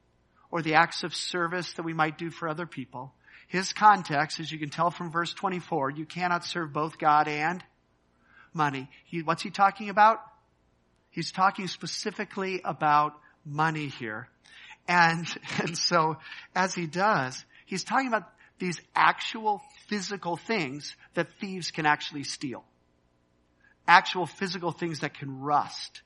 or 0.51 0.61
the 0.61 0.75
acts 0.75 1.03
of 1.03 1.15
service 1.15 1.73
that 1.75 1.85
we 1.85 1.95
might 1.95 2.19
do 2.19 2.31
for 2.31 2.47
other 2.47 2.67
people. 2.67 3.15
His 3.49 3.73
context, 3.73 4.39
as 4.39 4.53
you 4.53 4.59
can 4.59 4.71
tell 4.71 4.91
from 4.91 5.11
verse 5.11 5.33
24, 5.33 5.91
you 5.91 6.05
cannot 6.05 6.45
serve 6.45 6.73
both 6.73 6.99
God 6.99 7.27
and 7.27 7.65
money. 8.53 8.89
He, 9.07 9.23
what's 9.23 9.43
he 9.43 9.51
talking 9.51 9.89
about? 9.89 10.21
He's 11.11 11.33
talking 11.33 11.67
specifically 11.67 12.61
about 12.65 13.15
money 13.45 13.89
here. 13.89 14.29
And, 14.89 15.27
and 15.59 15.77
so 15.77 16.17
as 16.55 16.75
he 16.75 16.87
does, 16.87 17.45
he's 17.67 17.85
talking 17.85 18.09
about 18.09 18.25
these 18.59 18.81
actual 18.95 19.63
physical 19.89 20.37
things 20.37 20.95
that 21.15 21.29
thieves 21.41 21.71
can 21.71 21.87
actually 21.87 22.25
steal. 22.25 22.65
Actual 23.89 24.27
physical 24.27 24.71
things 24.71 25.01
that 25.01 25.15
can 25.15 25.41
rust. 25.41 26.03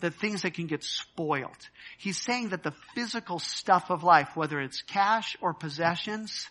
The 0.00 0.10
things 0.10 0.42
that 0.42 0.54
can 0.54 0.66
get 0.66 0.84
spoiled. 0.84 1.56
He's 1.98 2.20
saying 2.20 2.50
that 2.50 2.62
the 2.62 2.74
physical 2.94 3.38
stuff 3.38 3.90
of 3.90 4.04
life, 4.04 4.36
whether 4.36 4.60
it's 4.60 4.82
cash 4.82 5.36
or 5.40 5.54
possessions, 5.54 6.46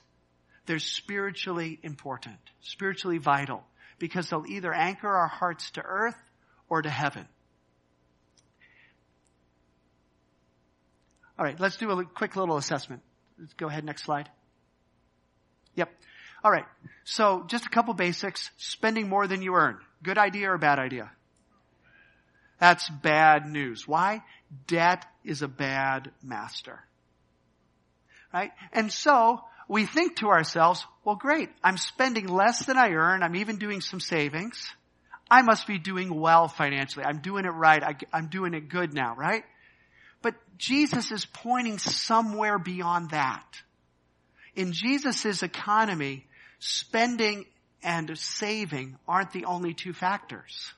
they're 0.65 0.79
spiritually 0.79 1.79
important, 1.83 2.39
spiritually 2.61 3.17
vital, 3.17 3.63
because 3.99 4.29
they'll 4.29 4.45
either 4.47 4.73
anchor 4.73 5.09
our 5.09 5.27
hearts 5.27 5.71
to 5.71 5.81
earth 5.81 6.17
or 6.69 6.81
to 6.81 6.89
heaven. 6.89 7.27
All 11.37 11.45
right, 11.45 11.59
let's 11.59 11.77
do 11.77 11.89
a 11.91 12.05
quick 12.05 12.35
little 12.35 12.57
assessment. 12.57 13.01
Let's 13.39 13.53
go 13.53 13.67
ahead, 13.67 13.83
next 13.83 14.03
slide. 14.03 14.29
Yep. 15.75 15.89
All 16.43 16.51
right. 16.51 16.65
So 17.03 17.45
just 17.47 17.65
a 17.65 17.69
couple 17.69 17.93
basics. 17.93 18.51
Spending 18.57 19.09
more 19.09 19.27
than 19.27 19.41
you 19.41 19.55
earn. 19.55 19.79
Good 20.03 20.17
idea 20.17 20.51
or 20.51 20.57
bad 20.57 20.79
idea? 20.79 21.11
That's 22.59 22.87
bad 22.89 23.45
news. 23.45 23.87
Why? 23.87 24.21
Debt 24.67 25.05
is 25.23 25.41
a 25.41 25.47
bad 25.47 26.11
master. 26.21 26.79
Right? 28.33 28.51
And 28.71 28.91
so 28.91 29.41
we 29.67 29.85
think 29.85 30.17
to 30.17 30.27
ourselves, 30.27 30.85
well 31.03 31.15
great, 31.15 31.49
I'm 31.63 31.77
spending 31.77 32.27
less 32.27 32.65
than 32.65 32.77
I 32.77 32.89
earn. 32.91 33.23
I'm 33.23 33.35
even 33.35 33.57
doing 33.57 33.81
some 33.81 33.99
savings. 33.99 34.69
I 35.29 35.41
must 35.41 35.65
be 35.65 35.79
doing 35.79 36.19
well 36.19 36.47
financially. 36.47 37.05
I'm 37.05 37.19
doing 37.19 37.45
it 37.45 37.49
right. 37.49 37.81
I, 37.83 38.17
am 38.17 38.27
doing 38.27 38.53
it 38.53 38.69
good 38.69 38.93
now, 38.93 39.15
right? 39.15 39.43
But 40.23 40.33
Jesus 40.57 41.11
is 41.11 41.25
pointing 41.25 41.77
somewhere 41.77 42.57
beyond 42.57 43.11
that. 43.11 43.45
In 44.55 44.71
Jesus' 44.71 45.43
economy, 45.43 46.25
spending 46.57 47.45
and 47.83 48.17
saving 48.17 48.97
aren't 49.07 49.33
the 49.33 49.45
only 49.45 49.75
two 49.75 49.93
factors. 49.93 50.73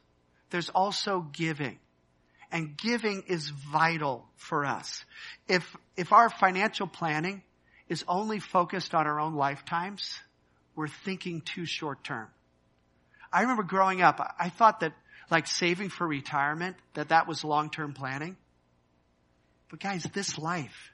There's 0.50 0.70
also 0.70 1.22
giving. 1.22 1.80
And 2.52 2.76
giving 2.78 3.24
is 3.28 3.50
vital 3.50 4.26
for 4.36 4.66
us. 4.66 5.06
If, 5.48 5.76
if 5.96 6.12
our 6.12 6.30
financial 6.30 6.88
planning 6.88 7.42
is 7.88 8.04
only 8.08 8.40
focused 8.40 8.96
on 8.96 9.08
our 9.08 9.20
own 9.20 9.36
lifetimes, 9.36 10.20
we're 10.76 10.88
thinking 10.88 11.42
too 11.42 11.66
short 11.66 12.04
term. 12.04 12.28
I 13.32 13.42
remember 13.42 13.64
growing 13.64 14.02
up, 14.02 14.20
I 14.40 14.50
thought 14.50 14.80
that 14.80 14.94
like 15.30 15.48
saving 15.48 15.90
for 15.90 16.08
retirement, 16.08 16.78
that 16.94 17.10
that 17.10 17.28
was 17.28 17.44
long-term 17.44 17.94
planning. 17.94 18.38
But 19.76 19.82
guys, 19.82 20.04
this 20.14 20.38
life, 20.38 20.94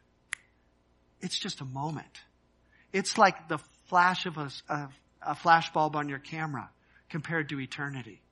it's 1.19 1.37
just 1.37 1.61
a 1.61 1.65
moment. 1.65 2.19
It's 2.91 3.15
like 3.15 3.47
the 3.47 3.59
flash 3.89 4.25
of 4.25 4.39
a, 4.39 4.49
a, 4.69 4.89
a 5.21 5.35
flash 5.35 5.71
bulb 5.71 5.95
on 5.95 6.09
your 6.09 6.17
camera 6.17 6.67
compared 7.07 7.49
to 7.49 7.59
eternity. 7.59 8.23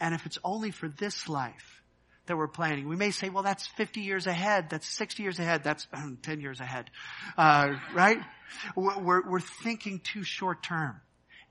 And 0.00 0.12
if 0.12 0.26
it's 0.26 0.36
only 0.42 0.72
for 0.72 0.88
this 0.88 1.28
life 1.28 1.80
that 2.26 2.36
we're 2.36 2.48
planning, 2.48 2.88
we 2.88 2.96
may 2.96 3.12
say, 3.12 3.28
well, 3.28 3.44
that's 3.44 3.68
50 3.68 4.00
years 4.00 4.26
ahead. 4.26 4.68
That's 4.68 4.88
60 4.88 5.22
years 5.22 5.38
ahead. 5.38 5.62
That's 5.62 5.86
um, 5.92 6.18
10 6.22 6.40
years 6.40 6.58
ahead. 6.58 6.90
Uh, 7.38 7.74
right? 7.94 8.18
We're, 8.74 9.30
we're 9.30 9.38
thinking 9.38 10.00
too 10.00 10.24
short 10.24 10.64
term. 10.64 11.00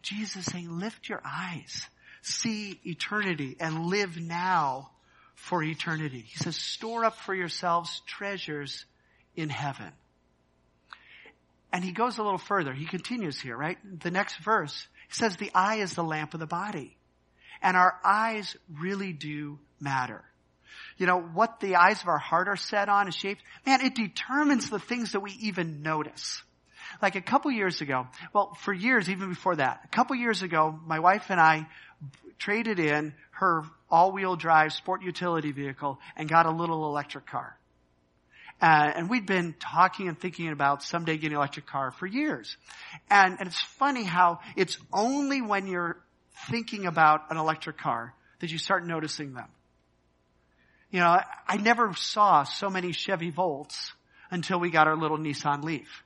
Jesus 0.02 0.46
is 0.48 0.52
saying, 0.52 0.68
lift 0.70 1.08
your 1.08 1.22
eyes, 1.26 1.88
see 2.22 2.78
eternity 2.84 3.56
and 3.62 3.86
live 3.86 4.20
now 4.20 4.90
for 5.44 5.62
eternity. 5.62 6.24
He 6.26 6.38
says, 6.38 6.56
store 6.56 7.04
up 7.04 7.18
for 7.18 7.36
yourselves 7.36 8.02
treasures 8.08 8.86
in 9.36 9.50
heaven. 9.50 9.92
And 11.74 11.84
he 11.84 11.92
goes 11.92 12.18
a 12.18 12.24
little 12.24 12.38
further. 12.38 12.72
He 12.72 12.86
continues 12.86 13.42
here, 13.42 13.58
right? 13.58 13.78
The 14.00 14.10
next 14.10 14.38
verse, 14.38 14.88
says, 15.10 15.36
the 15.36 15.52
eye 15.54 15.78
is 15.82 15.96
the 15.96 16.04
lamp 16.04 16.34
of 16.34 16.40
the 16.40 16.48
body. 16.48 16.96
And 17.62 17.76
our 17.76 17.94
eyes 18.06 18.56
really 18.80 19.12
do 19.12 19.60
matter. 19.82 20.24
You 20.98 21.08
know, 21.08 21.20
what 21.20 21.60
the 21.60 21.76
eyes 21.76 22.02
of 22.02 22.08
our 22.08 22.18
heart 22.18 22.48
are 22.48 22.56
set 22.56 22.88
on 22.88 23.10
is 23.10 23.16
shaped, 23.16 23.42
man, 23.66 23.86
it 23.86 23.96
determines 23.96 24.70
the 24.70 24.80
things 24.80 25.12
that 25.12 25.20
we 25.20 25.32
even 25.42 25.82
notice. 25.82 26.42
Like 27.02 27.16
a 27.16 27.22
couple 27.22 27.52
years 27.52 27.82
ago, 27.82 28.08
well, 28.32 28.54
for 28.62 28.74
years, 28.74 29.10
even 29.10 29.28
before 29.28 29.58
that, 29.58 29.82
a 29.84 29.88
couple 29.90 30.16
years 30.16 30.42
ago, 30.42 30.80
my 30.86 31.00
wife 31.00 31.26
and 31.30 31.40
I 31.40 31.68
traded 32.38 32.80
in 32.80 33.14
her 33.32 33.64
all-wheel 33.94 34.36
drive 34.36 34.74
sport 34.74 35.04
utility 35.04 35.52
vehicle 35.52 36.00
and 36.16 36.28
got 36.28 36.48
a 36.48 36.52
little 36.52 36.88
electric 36.88 37.28
car. 37.28 37.56
Uh, 38.60 38.92
and 38.96 39.08
we'd 39.08 39.28
been 39.28 39.54
talking 39.60 40.08
and 40.08 40.20
thinking 40.20 40.50
about 40.50 40.82
someday 40.82 41.16
getting 41.16 41.34
an 41.34 41.38
electric 41.38 41.68
car 41.68 41.92
for 41.92 42.08
years. 42.08 42.58
And, 43.12 43.38
and 43.40 43.48
it's 43.48 43.62
funny 43.62 44.04
how 44.04 44.40
it's 44.56 44.80
only 44.92 45.44
when 45.44 45.68
you're 45.68 45.98
thinking 46.50 46.88
about 46.88 47.30
an 47.30 47.38
electric 47.38 47.78
car 47.78 48.16
that 48.40 48.52
you 48.52 48.58
start 48.58 48.84
noticing 48.84 49.36
them. 49.36 49.50
You 50.90 51.02
know, 51.02 51.08
I, 51.08 51.26
I 51.48 51.58
never 51.58 51.94
saw 51.94 52.44
so 52.44 52.72
many 52.72 52.94
Chevy 52.94 53.30
Volts 53.30 53.94
until 54.32 54.60
we 54.60 54.72
got 54.72 54.88
our 54.88 54.98
little 54.98 55.20
Nissan 55.20 55.64
Leaf. 55.64 56.04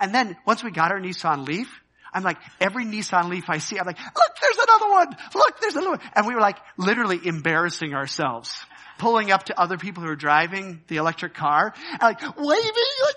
And 0.00 0.12
then 0.12 0.36
once 0.44 0.64
we 0.64 0.72
got 0.72 0.90
our 0.90 1.00
Nissan 1.00 1.46
Leaf, 1.46 1.68
I'm 2.12 2.22
like, 2.22 2.38
every 2.60 2.84
Nissan 2.84 3.28
Leaf 3.28 3.44
I 3.48 3.58
see, 3.58 3.78
I'm 3.78 3.86
like, 3.86 3.98
look, 3.98 4.32
there's 4.40 4.56
another 4.56 4.90
one! 4.90 5.16
Look, 5.34 5.60
there's 5.60 5.74
another 5.74 5.90
one! 5.90 6.00
And 6.14 6.26
we 6.26 6.34
were 6.34 6.40
like, 6.40 6.56
literally 6.76 7.20
embarrassing 7.24 7.94
ourselves. 7.94 8.54
Pulling 8.98 9.30
up 9.30 9.44
to 9.44 9.60
other 9.60 9.78
people 9.78 10.02
who 10.02 10.08
are 10.08 10.16
driving 10.16 10.82
the 10.88 10.96
electric 10.96 11.32
car, 11.34 11.72
and 11.92 12.02
like, 12.02 12.20
waving, 12.20 12.36
like, 13.04 13.14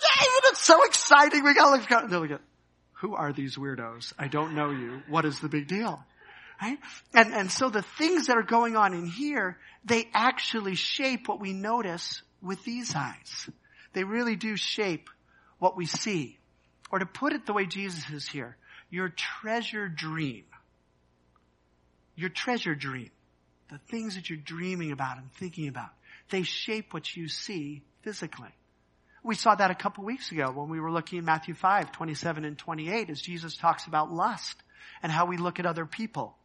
it's 0.52 0.62
so 0.62 0.84
exciting, 0.84 1.44
we 1.44 1.54
got 1.56 1.70
electric 1.70 1.90
car. 1.90 2.04
And 2.04 2.12
they're 2.12 2.20
like, 2.20 2.40
who 2.94 3.16
are 3.16 3.34
these 3.34 3.58
weirdos? 3.58 4.14
I 4.20 4.28
don't 4.28 4.54
know 4.54 4.70
you. 4.70 5.02
What 5.10 5.26
is 5.26 5.40
the 5.40 5.50
big 5.50 5.68
deal? 5.68 6.04
Right? 6.62 6.78
And, 7.14 7.34
and 7.34 7.52
so 7.52 7.70
the 7.70 7.82
things 7.82 8.28
that 8.28 8.38
are 8.38 8.44
going 8.44 8.76
on 8.76 8.94
in 8.94 9.08
here, 9.08 9.58
they 9.84 10.08
actually 10.14 10.76
shape 10.76 11.28
what 11.28 11.40
we 11.40 11.54
notice 11.54 12.22
with 12.44 12.64
these 12.64 12.94
eyes. 12.96 13.50
They 13.94 14.04
really 14.04 14.36
do 14.36 14.56
shape 14.56 15.10
what 15.58 15.76
we 15.76 15.88
see. 15.88 16.38
Or 16.92 17.00
to 17.00 17.08
put 17.08 17.34
it 17.34 17.48
the 17.48 17.54
way 17.54 17.66
Jesus 17.66 18.08
is 18.12 18.28
here, 18.28 18.58
your 18.92 19.10
treasure 19.10 19.88
dream. 19.88 20.44
Your 22.16 22.30
treasure 22.30 22.76
dream. 22.76 23.10
The 23.70 23.80
things 23.90 24.16
that 24.16 24.30
you're 24.30 24.38
dreaming 24.38 24.92
about 24.92 25.18
and 25.18 25.32
thinking 25.34 25.68
about. 25.68 25.90
They 26.30 26.44
shape 26.44 26.94
what 26.94 27.16
you 27.16 27.28
see 27.28 27.82
physically. 28.04 28.54
We 29.24 29.36
saw 29.36 29.56
that 29.56 29.72
a 29.72 29.76
couple 29.76 30.04
weeks 30.04 30.32
ago 30.32 30.52
when 30.52 30.70
we 30.70 30.80
were 30.80 30.92
looking 30.92 31.20
at 31.20 31.26
Matthew 31.26 31.54
5, 31.54 31.92
27 31.92 32.44
and 32.44 32.58
28 32.58 33.10
as 33.10 33.22
Jesus 33.22 33.56
talks 33.56 33.88
about 33.88 34.12
lust 34.12 34.62
and 35.02 35.12
how 35.12 35.26
we 35.26 35.38
look 35.38 35.60
at 35.60 35.66
other 35.66 35.86
people. 35.86 36.36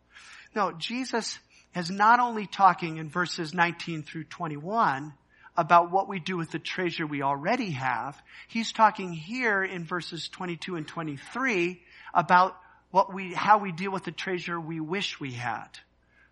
No, 0.54 0.72
Jesus 0.72 1.38
is 1.74 1.90
not 1.90 2.20
only 2.20 2.46
talking 2.46 2.98
in 2.98 3.08
verses 3.08 3.52
19 3.52 4.02
through 4.02 4.24
21 4.24 5.12
about 5.56 5.90
what 5.90 6.08
we 6.08 6.20
do 6.20 6.36
with 6.36 6.50
the 6.50 6.58
treasure 6.58 7.06
we 7.06 7.22
already 7.22 7.70
have. 7.70 8.20
He's 8.48 8.72
talking 8.72 9.12
here 9.12 9.64
in 9.64 9.84
verses 9.84 10.28
22 10.28 10.76
and 10.76 10.86
23 10.86 11.82
about 12.16 12.56
what 12.90 13.12
we, 13.12 13.34
how 13.34 13.58
we 13.58 13.70
deal 13.70 13.92
with 13.92 14.04
the 14.04 14.10
treasure 14.10 14.58
we 14.58 14.80
wish 14.80 15.20
we 15.20 15.32
had. 15.32 15.68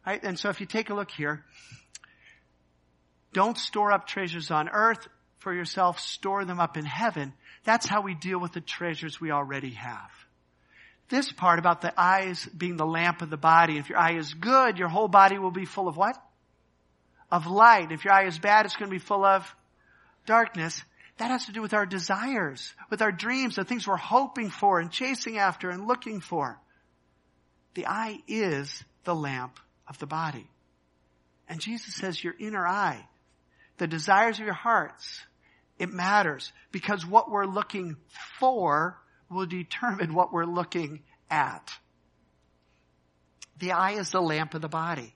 Right? 0.07 0.23
And 0.23 0.39
so 0.39 0.49
if 0.49 0.61
you 0.61 0.67
take 0.67 0.91
a 0.91 0.95
look 0.95 1.11
here, 1.11 1.45
don't 3.33 3.59
store 3.59 3.93
up 3.93 4.07
treasures 4.07 4.51
on 4.51 4.69
earth 4.69 5.07
for 5.39 5.53
yourself, 5.53 6.01
store 6.01 6.45
them 6.45 6.59
up 6.59 6.77
in 6.77 6.87
heaven. 6.87 7.35
That's 7.65 7.87
how 7.87 8.01
we 8.01 8.15
deal 8.15 8.41
with 8.41 8.53
the 8.53 8.61
treasures 8.61 9.21
we 9.21 9.31
already 9.31 9.73
have. 9.73 10.11
This 11.11 11.31
part 11.31 11.59
about 11.59 11.83
the 11.83 11.93
eyes 12.01 12.47
being 12.47 12.77
the 12.77 12.87
lamp 12.87 13.21
of 13.21 13.29
the 13.29 13.37
body, 13.37 13.77
if 13.77 13.91
your 13.91 13.99
eye 13.99 14.17
is 14.17 14.33
good, 14.33 14.79
your 14.79 14.89
whole 14.89 15.09
body 15.09 15.39
will 15.39 15.51
be 15.51 15.67
full 15.67 15.87
of 15.87 15.97
what? 15.97 16.17
Of 17.31 17.47
light. 17.47 17.93
If 17.93 18.05
your 18.05 18.15
eye 18.15 18.27
is 18.27 18.39
bad, 18.39 18.65
it's 18.65 18.77
going 18.77 18.91
to 18.91 18.95
be 18.95 18.99
full 18.99 19.25
of 19.25 19.45
darkness. 20.25 20.83
That 21.19 21.31
has 21.31 21.47
to 21.47 21.53
do 21.53 21.63
with 21.63 21.75
our 21.75 21.87
desires, 21.87 22.75
with 22.91 23.01
our 23.01 23.13
dreams, 23.13 23.57
the 23.57 23.65
things 23.65 23.87
we're 23.87 23.97
hoping 23.97 24.51
for 24.51 24.81
and 24.81 24.91
chasing 24.91 25.39
after 25.39 25.71
and 25.71 25.87
looking 25.87 26.21
for. 26.21 26.59
The 27.75 27.87
eye 27.87 28.19
is 28.27 28.83
the 29.05 29.15
lamp 29.15 29.59
of 29.87 29.99
the 29.99 30.07
body. 30.07 30.49
And 31.49 31.61
Jesus 31.61 31.95
says 31.95 32.23
your 32.23 32.35
inner 32.39 32.67
eye, 32.67 33.07
the 33.79 33.87
desires 33.87 34.39
of 34.39 34.45
your 34.45 34.55
hearts, 34.55 35.21
it 35.79 35.93
matters 35.93 36.53
because 36.73 37.07
what 37.07 37.31
we're 37.31 37.47
looking 37.47 37.97
for 38.39 38.99
will 39.29 39.47
determine 39.47 40.15
what 40.15 40.33
we're 40.33 40.45
looking 40.45 41.03
at. 41.31 41.73
The 43.59 43.73
eye 43.73 43.93
is 43.93 44.11
the 44.11 44.23
lamp 44.23 44.55
of 44.55 44.63
the 44.63 44.69
body. 44.69 45.15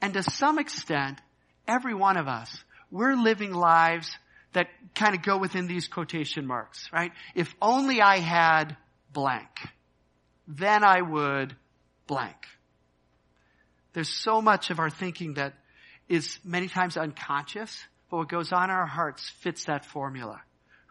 And 0.00 0.14
to 0.14 0.22
some 0.22 0.58
extent, 0.58 1.20
every 1.68 1.94
one 1.94 2.16
of 2.16 2.28
us, 2.28 2.64
we're 2.90 3.14
living 3.14 3.52
lives 3.52 4.10
that 4.52 4.68
kind 4.94 5.14
of 5.14 5.22
go 5.22 5.38
within 5.38 5.66
these 5.66 5.88
quotation 5.88 6.46
marks, 6.46 6.88
right? 6.92 7.12
If 7.34 7.54
only 7.60 8.00
I 8.00 8.18
had 8.18 8.76
blank, 9.12 9.48
then 10.48 10.82
I 10.82 11.02
would 11.02 11.54
blank. 12.06 12.36
There's 13.92 14.08
so 14.08 14.40
much 14.40 14.70
of 14.70 14.78
our 14.78 14.90
thinking 14.90 15.34
that 15.34 15.54
is 16.08 16.38
many 16.44 16.68
times 16.68 16.96
unconscious, 16.96 17.84
but 18.10 18.18
what 18.18 18.28
goes 18.28 18.52
on 18.52 18.64
in 18.64 18.70
our 18.70 18.86
hearts 18.86 19.30
fits 19.40 19.64
that 19.66 19.84
formula, 19.84 20.40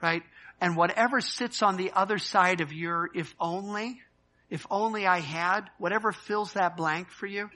right? 0.02 0.24
And 0.62 0.76
whatever 0.76 1.22
sits 1.22 1.62
on 1.62 1.78
the 1.78 1.92
other 1.94 2.18
side 2.18 2.62
of 2.62 2.72
your 2.72 3.10
if 3.14 3.34
only, 3.40 4.00
if 4.50 4.66
only 4.72 5.06
I 5.06 5.20
had, 5.20 5.70
whatever 5.78 6.12
fills 6.12 6.54
that 6.54 6.78
blank 6.78 7.10
for 7.10 7.28
you, 7.28 7.50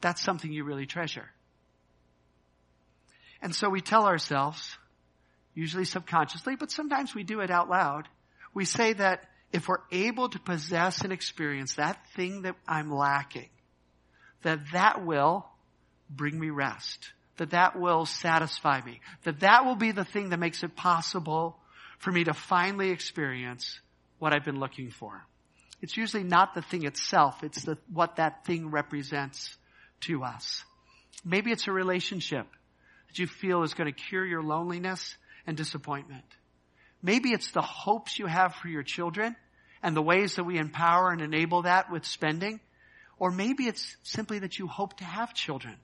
that's 0.00 0.22
something 0.22 0.52
you 0.52 0.64
really 0.64 0.86
treasure. 0.86 1.30
And 3.42 3.54
so 3.54 3.68
we 3.68 3.80
tell 3.80 4.06
ourselves, 4.06 4.78
usually 5.52 5.84
subconsciously, 5.84 6.54
but 6.56 6.70
sometimes 6.70 7.14
we 7.14 7.24
do 7.24 7.40
it 7.40 7.50
out 7.50 7.68
loud. 7.68 8.08
We 8.54 8.64
say 8.64 8.92
that 8.92 9.28
if 9.52 9.68
we're 9.68 9.82
able 9.90 10.28
to 10.28 10.38
possess 10.38 11.02
and 11.02 11.12
experience 11.12 11.74
that 11.74 12.06
thing 12.14 12.42
that 12.42 12.54
I'm 12.66 12.90
lacking, 12.90 13.50
that 14.42 14.60
that 14.72 15.04
will 15.04 15.46
bring 16.08 16.38
me 16.38 16.50
rest, 16.50 17.12
that 17.36 17.50
that 17.50 17.78
will 17.78 18.06
satisfy 18.06 18.80
me, 18.80 19.00
that 19.24 19.40
that 19.40 19.64
will 19.64 19.76
be 19.76 19.90
the 19.90 20.04
thing 20.04 20.30
that 20.30 20.38
makes 20.38 20.62
it 20.62 20.76
possible 20.76 21.58
for 21.98 22.12
me 22.12 22.24
to 22.24 22.34
finally 22.34 22.90
experience 22.90 23.80
what 24.18 24.32
I've 24.32 24.44
been 24.44 24.60
looking 24.60 24.90
for. 24.90 25.22
It's 25.80 25.96
usually 25.96 26.22
not 26.22 26.54
the 26.54 26.62
thing 26.62 26.84
itself, 26.84 27.42
it's 27.42 27.64
the, 27.64 27.76
what 27.92 28.16
that 28.16 28.44
thing 28.46 28.70
represents 28.70 29.56
to 30.02 30.22
us. 30.22 30.64
Maybe 31.24 31.50
it's 31.50 31.66
a 31.66 31.72
relationship 31.72 32.46
that 33.12 33.18
you 33.18 33.26
feel 33.26 33.62
is 33.62 33.74
going 33.74 33.92
to 33.92 33.98
cure 33.98 34.24
your 34.24 34.42
loneliness 34.42 35.16
and 35.46 35.54
disappointment. 35.54 36.24
Maybe 37.02 37.30
it's 37.30 37.50
the 37.50 37.60
hopes 37.60 38.18
you 38.18 38.26
have 38.26 38.54
for 38.54 38.68
your 38.68 38.82
children 38.82 39.36
and 39.82 39.94
the 39.94 40.02
ways 40.02 40.36
that 40.36 40.44
we 40.44 40.56
empower 40.56 41.10
and 41.10 41.20
enable 41.20 41.62
that 41.62 41.90
with 41.90 42.06
spending. 42.06 42.60
Or 43.18 43.30
maybe 43.30 43.64
it's 43.64 43.96
simply 44.02 44.38
that 44.38 44.58
you 44.58 44.66
hope 44.66 44.96
to 44.98 45.04
have 45.04 45.34
children. 45.34 45.76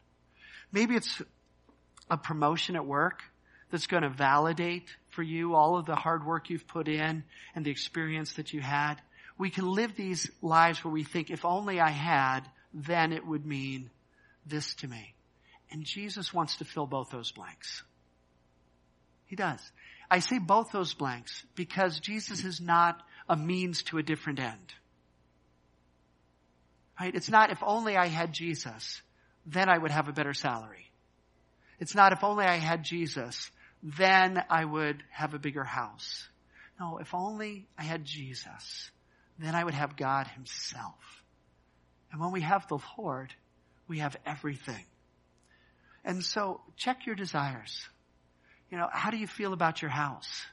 Maybe 0.73 0.94
it's 0.94 1.20
a 2.11 2.16
promotion 2.16 2.76
at 2.76 2.87
work 2.87 3.22
that's 3.70 3.87
going 3.87 4.05
to 4.05 4.09
validate 4.09 4.88
for 5.11 5.22
you 5.22 5.55
all 5.55 5.76
of 5.76 5.85
the 5.85 5.96
hard 5.96 6.24
work 6.24 6.48
you've 6.48 6.66
put 6.66 6.88
in 6.88 7.24
and 7.55 7.64
the 7.64 7.70
experience 7.70 8.35
that 8.35 8.55
you 8.55 8.62
had. 8.62 8.94
We 9.37 9.50
can 9.50 9.66
live 9.66 9.94
these 9.96 10.31
lives 10.40 10.83
where 10.83 10.92
we 10.92 11.05
think, 11.05 11.31
if 11.31 11.44
only 11.44 11.79
I 11.79 11.90
had, 11.90 12.40
then 12.72 13.12
it 13.12 13.26
would 13.26 13.44
mean 13.44 13.90
this 14.46 14.74
to 14.76 14.88
me. 14.88 15.14
And 15.70 15.85
Jesus 15.85 16.33
wants 16.33 16.57
to 16.57 16.64
fill 16.64 16.87
both 16.87 17.11
those 17.11 17.31
blanks. 17.33 17.83
He 19.26 19.37
does. 19.37 19.61
I 20.11 20.20
say 20.20 20.38
both 20.38 20.72
those 20.72 20.94
blanks 20.94 21.44
because 21.54 22.00
Jesus 22.00 22.44
is 22.44 22.61
not 22.61 23.02
a 23.28 23.37
means 23.37 23.83
to 23.85 23.98
a 23.98 24.02
different 24.02 24.40
end. 24.40 24.74
Right? 26.98 27.14
It's 27.14 27.28
not 27.28 27.50
if 27.50 27.62
only 27.62 27.96
I 27.96 28.07
had 28.07 28.33
Jesus, 28.33 29.02
then 29.46 29.68
I 29.68 29.76
would 29.76 29.90
have 29.90 30.09
a 30.09 30.12
better 30.12 30.33
salary. 30.33 30.90
It's 31.78 31.94
not 31.94 32.12
if 32.12 32.24
only 32.24 32.44
I 32.44 32.57
had 32.57 32.83
Jesus, 32.83 33.50
then 33.83 34.42
I 34.50 34.64
would 34.64 35.02
have 35.11 35.35
a 35.35 35.38
bigger 35.38 35.62
house. 35.62 36.26
No, 36.81 36.98
if 36.98 37.14
only 37.14 37.66
I 37.76 37.83
had 37.83 38.04
Jesus, 38.04 38.90
then 39.38 39.54
I 39.54 39.62
would 39.62 39.74
have 39.74 39.96
God 39.96 40.26
himself. 40.28 41.22
And 42.11 42.20
when 42.20 42.33
we 42.33 42.40
have 42.40 42.66
the 42.68 42.78
Lord, 42.96 43.33
we 43.87 43.98
have 43.98 44.16
everything. 44.24 44.85
And 46.04 46.24
so 46.24 46.61
check 46.76 47.06
your 47.06 47.14
desires. 47.14 47.87
You 48.70 48.78
know, 48.78 48.88
how 48.90 49.11
do 49.11 49.16
you 49.16 49.26
feel 49.26 49.52
about 49.52 49.82
your 49.82 49.90
house? 49.90 50.46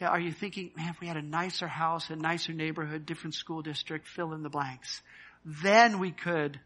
Are 0.00 0.20
you 0.20 0.32
thinking, 0.32 0.72
man, 0.76 0.90
if 0.90 1.00
we 1.00 1.06
had 1.06 1.16
a 1.16 1.22
nicer 1.22 1.68
house, 1.68 2.10
a 2.10 2.16
nicer 2.16 2.52
neighborhood, 2.52 3.06
different 3.06 3.34
school 3.34 3.62
district, 3.62 4.06
fill 4.08 4.34
in 4.34 4.42
the 4.42 4.50
blanks, 4.50 5.02
then 5.44 5.98
we 5.98 6.10
could 6.10 6.58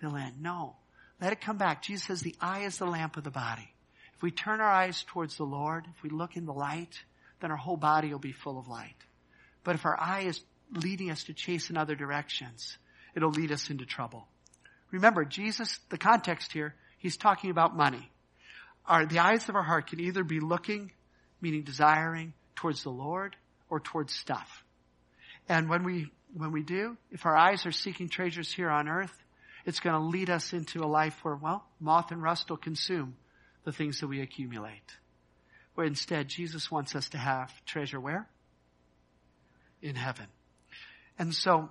fill 0.00 0.16
in. 0.16 0.34
No. 0.40 0.76
Let 1.20 1.32
it 1.32 1.40
come 1.40 1.56
back. 1.56 1.82
Jesus 1.82 2.04
says 2.04 2.20
the 2.20 2.34
eye 2.40 2.64
is 2.64 2.76
the 2.76 2.86
lamp 2.86 3.16
of 3.16 3.24
the 3.24 3.30
body. 3.30 3.72
If 4.16 4.22
we 4.22 4.30
turn 4.30 4.60
our 4.60 4.70
eyes 4.70 5.04
towards 5.08 5.36
the 5.36 5.44
Lord, 5.44 5.86
if 5.96 6.02
we 6.02 6.10
look 6.10 6.36
in 6.36 6.44
the 6.44 6.52
light, 6.52 7.00
then 7.40 7.50
our 7.50 7.56
whole 7.56 7.76
body 7.76 8.10
will 8.10 8.18
be 8.18 8.32
full 8.32 8.58
of 8.58 8.68
light. 8.68 8.96
But 9.62 9.76
if 9.76 9.84
our 9.84 9.98
eye 9.98 10.22
is 10.22 10.40
leading 10.72 11.10
us 11.10 11.24
to 11.24 11.34
chase 11.34 11.70
in 11.70 11.76
other 11.76 11.94
directions, 11.94 12.78
it'll 13.14 13.30
lead 13.30 13.52
us 13.52 13.70
into 13.70 13.86
trouble. 13.86 14.26
Remember, 14.90 15.24
Jesus, 15.24 15.78
the 15.90 15.98
context 15.98 16.52
here, 16.52 16.74
he's 16.98 17.16
talking 17.16 17.50
about 17.50 17.76
money. 17.76 18.10
Our, 18.86 19.06
the 19.06 19.18
eyes 19.18 19.48
of 19.48 19.56
our 19.56 19.62
heart 19.62 19.88
can 19.88 20.00
either 20.00 20.24
be 20.24 20.40
looking, 20.40 20.92
meaning 21.40 21.62
desiring, 21.62 22.32
towards 22.54 22.82
the 22.82 22.90
Lord 22.90 23.36
or 23.68 23.80
towards 23.80 24.14
stuff. 24.14 24.64
And 25.48 25.68
when 25.68 25.84
we, 25.84 26.10
when 26.34 26.52
we 26.52 26.62
do, 26.62 26.96
if 27.10 27.26
our 27.26 27.36
eyes 27.36 27.66
are 27.66 27.72
seeking 27.72 28.08
treasures 28.08 28.52
here 28.52 28.70
on 28.70 28.88
earth, 28.88 29.12
it's 29.64 29.80
going 29.80 29.94
to 29.94 30.06
lead 30.06 30.30
us 30.30 30.52
into 30.52 30.84
a 30.84 30.86
life 30.86 31.16
where, 31.22 31.34
well, 31.34 31.66
moth 31.80 32.12
and 32.12 32.22
rust 32.22 32.50
will 32.50 32.56
consume 32.56 33.16
the 33.64 33.72
things 33.72 34.00
that 34.00 34.06
we 34.06 34.20
accumulate. 34.20 34.94
Where 35.74 35.86
instead, 35.86 36.28
Jesus 36.28 36.70
wants 36.70 36.94
us 36.94 37.08
to 37.10 37.18
have 37.18 37.52
treasure 37.66 38.00
where? 38.00 38.28
In 39.82 39.96
heaven. 39.96 40.26
And 41.18 41.34
so, 41.34 41.68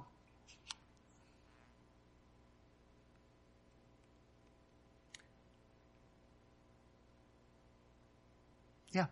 Yeah. 8.96 9.08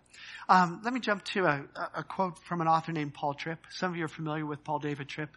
Um, 0.47 0.79
let 0.85 0.93
me 0.93 1.01
jump 1.01 1.25
to 1.33 1.43
a, 1.43 1.65
a, 1.93 2.03
quote 2.03 2.39
from 2.39 2.61
an 2.61 2.69
author 2.69 2.93
named 2.93 3.13
Paul 3.13 3.33
Tripp. 3.33 3.59
Some 3.69 3.91
of 3.91 3.97
you 3.97 4.05
are 4.05 4.07
familiar 4.07 4.45
with 4.45 4.63
Paul 4.63 4.79
David 4.79 5.09
Tripp. 5.09 5.35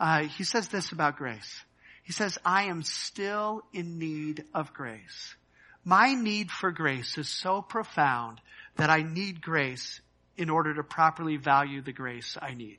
Uh, 0.00 0.22
he 0.22 0.44
says 0.44 0.68
this 0.68 0.92
about 0.92 1.18
grace. 1.18 1.62
He 2.02 2.12
says, 2.12 2.38
I 2.42 2.64
am 2.64 2.84
still 2.84 3.60
in 3.74 3.98
need 3.98 4.44
of 4.54 4.72
grace. 4.72 5.36
My 5.84 6.14
need 6.14 6.50
for 6.50 6.70
grace 6.70 7.18
is 7.18 7.28
so 7.28 7.60
profound 7.60 8.40
that 8.76 8.88
I 8.88 9.02
need 9.02 9.42
grace 9.42 10.00
in 10.38 10.48
order 10.48 10.72
to 10.72 10.82
properly 10.82 11.36
value 11.36 11.82
the 11.82 11.92
grace 11.92 12.38
I 12.40 12.54
need. 12.54 12.78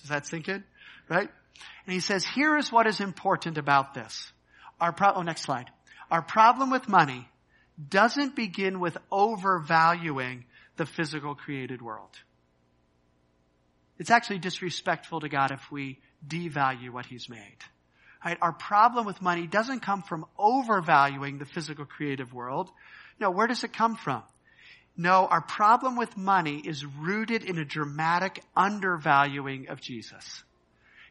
Does 0.00 0.08
that 0.08 0.26
sink 0.26 0.48
in? 0.48 0.64
Right? 1.10 1.28
And 1.84 1.92
he 1.92 2.00
says, 2.00 2.24
here 2.24 2.56
is 2.56 2.72
what 2.72 2.86
is 2.86 3.00
important 3.00 3.58
about 3.58 3.92
this. 3.92 4.32
Our 4.80 4.92
pro- 4.92 5.12
oh, 5.12 5.22
next 5.22 5.42
slide. 5.42 5.70
Our 6.10 6.22
problem 6.22 6.70
with 6.70 6.88
money 6.88 7.28
doesn't 7.88 8.34
begin 8.34 8.80
with 8.80 8.96
overvaluing 9.10 10.44
the 10.76 10.86
physical 10.86 11.34
created 11.34 11.82
world. 11.82 12.10
It's 13.98 14.10
actually 14.10 14.38
disrespectful 14.38 15.20
to 15.20 15.28
God 15.28 15.50
if 15.50 15.70
we 15.70 15.98
devalue 16.26 16.90
what 16.90 17.06
He's 17.06 17.28
made. 17.28 17.58
Right? 18.24 18.38
Our 18.42 18.52
problem 18.52 19.06
with 19.06 19.22
money 19.22 19.46
doesn't 19.46 19.80
come 19.80 20.02
from 20.02 20.26
overvaluing 20.38 21.38
the 21.38 21.44
physical 21.44 21.84
creative 21.84 22.32
world. 22.32 22.70
No, 23.20 23.30
where 23.30 23.46
does 23.46 23.64
it 23.64 23.72
come 23.72 23.96
from? 23.96 24.22
No, 24.96 25.26
our 25.26 25.42
problem 25.42 25.96
with 25.96 26.16
money 26.16 26.58
is 26.58 26.84
rooted 26.84 27.44
in 27.44 27.58
a 27.58 27.64
dramatic 27.64 28.42
undervaluing 28.56 29.68
of 29.68 29.80
Jesus. 29.80 30.42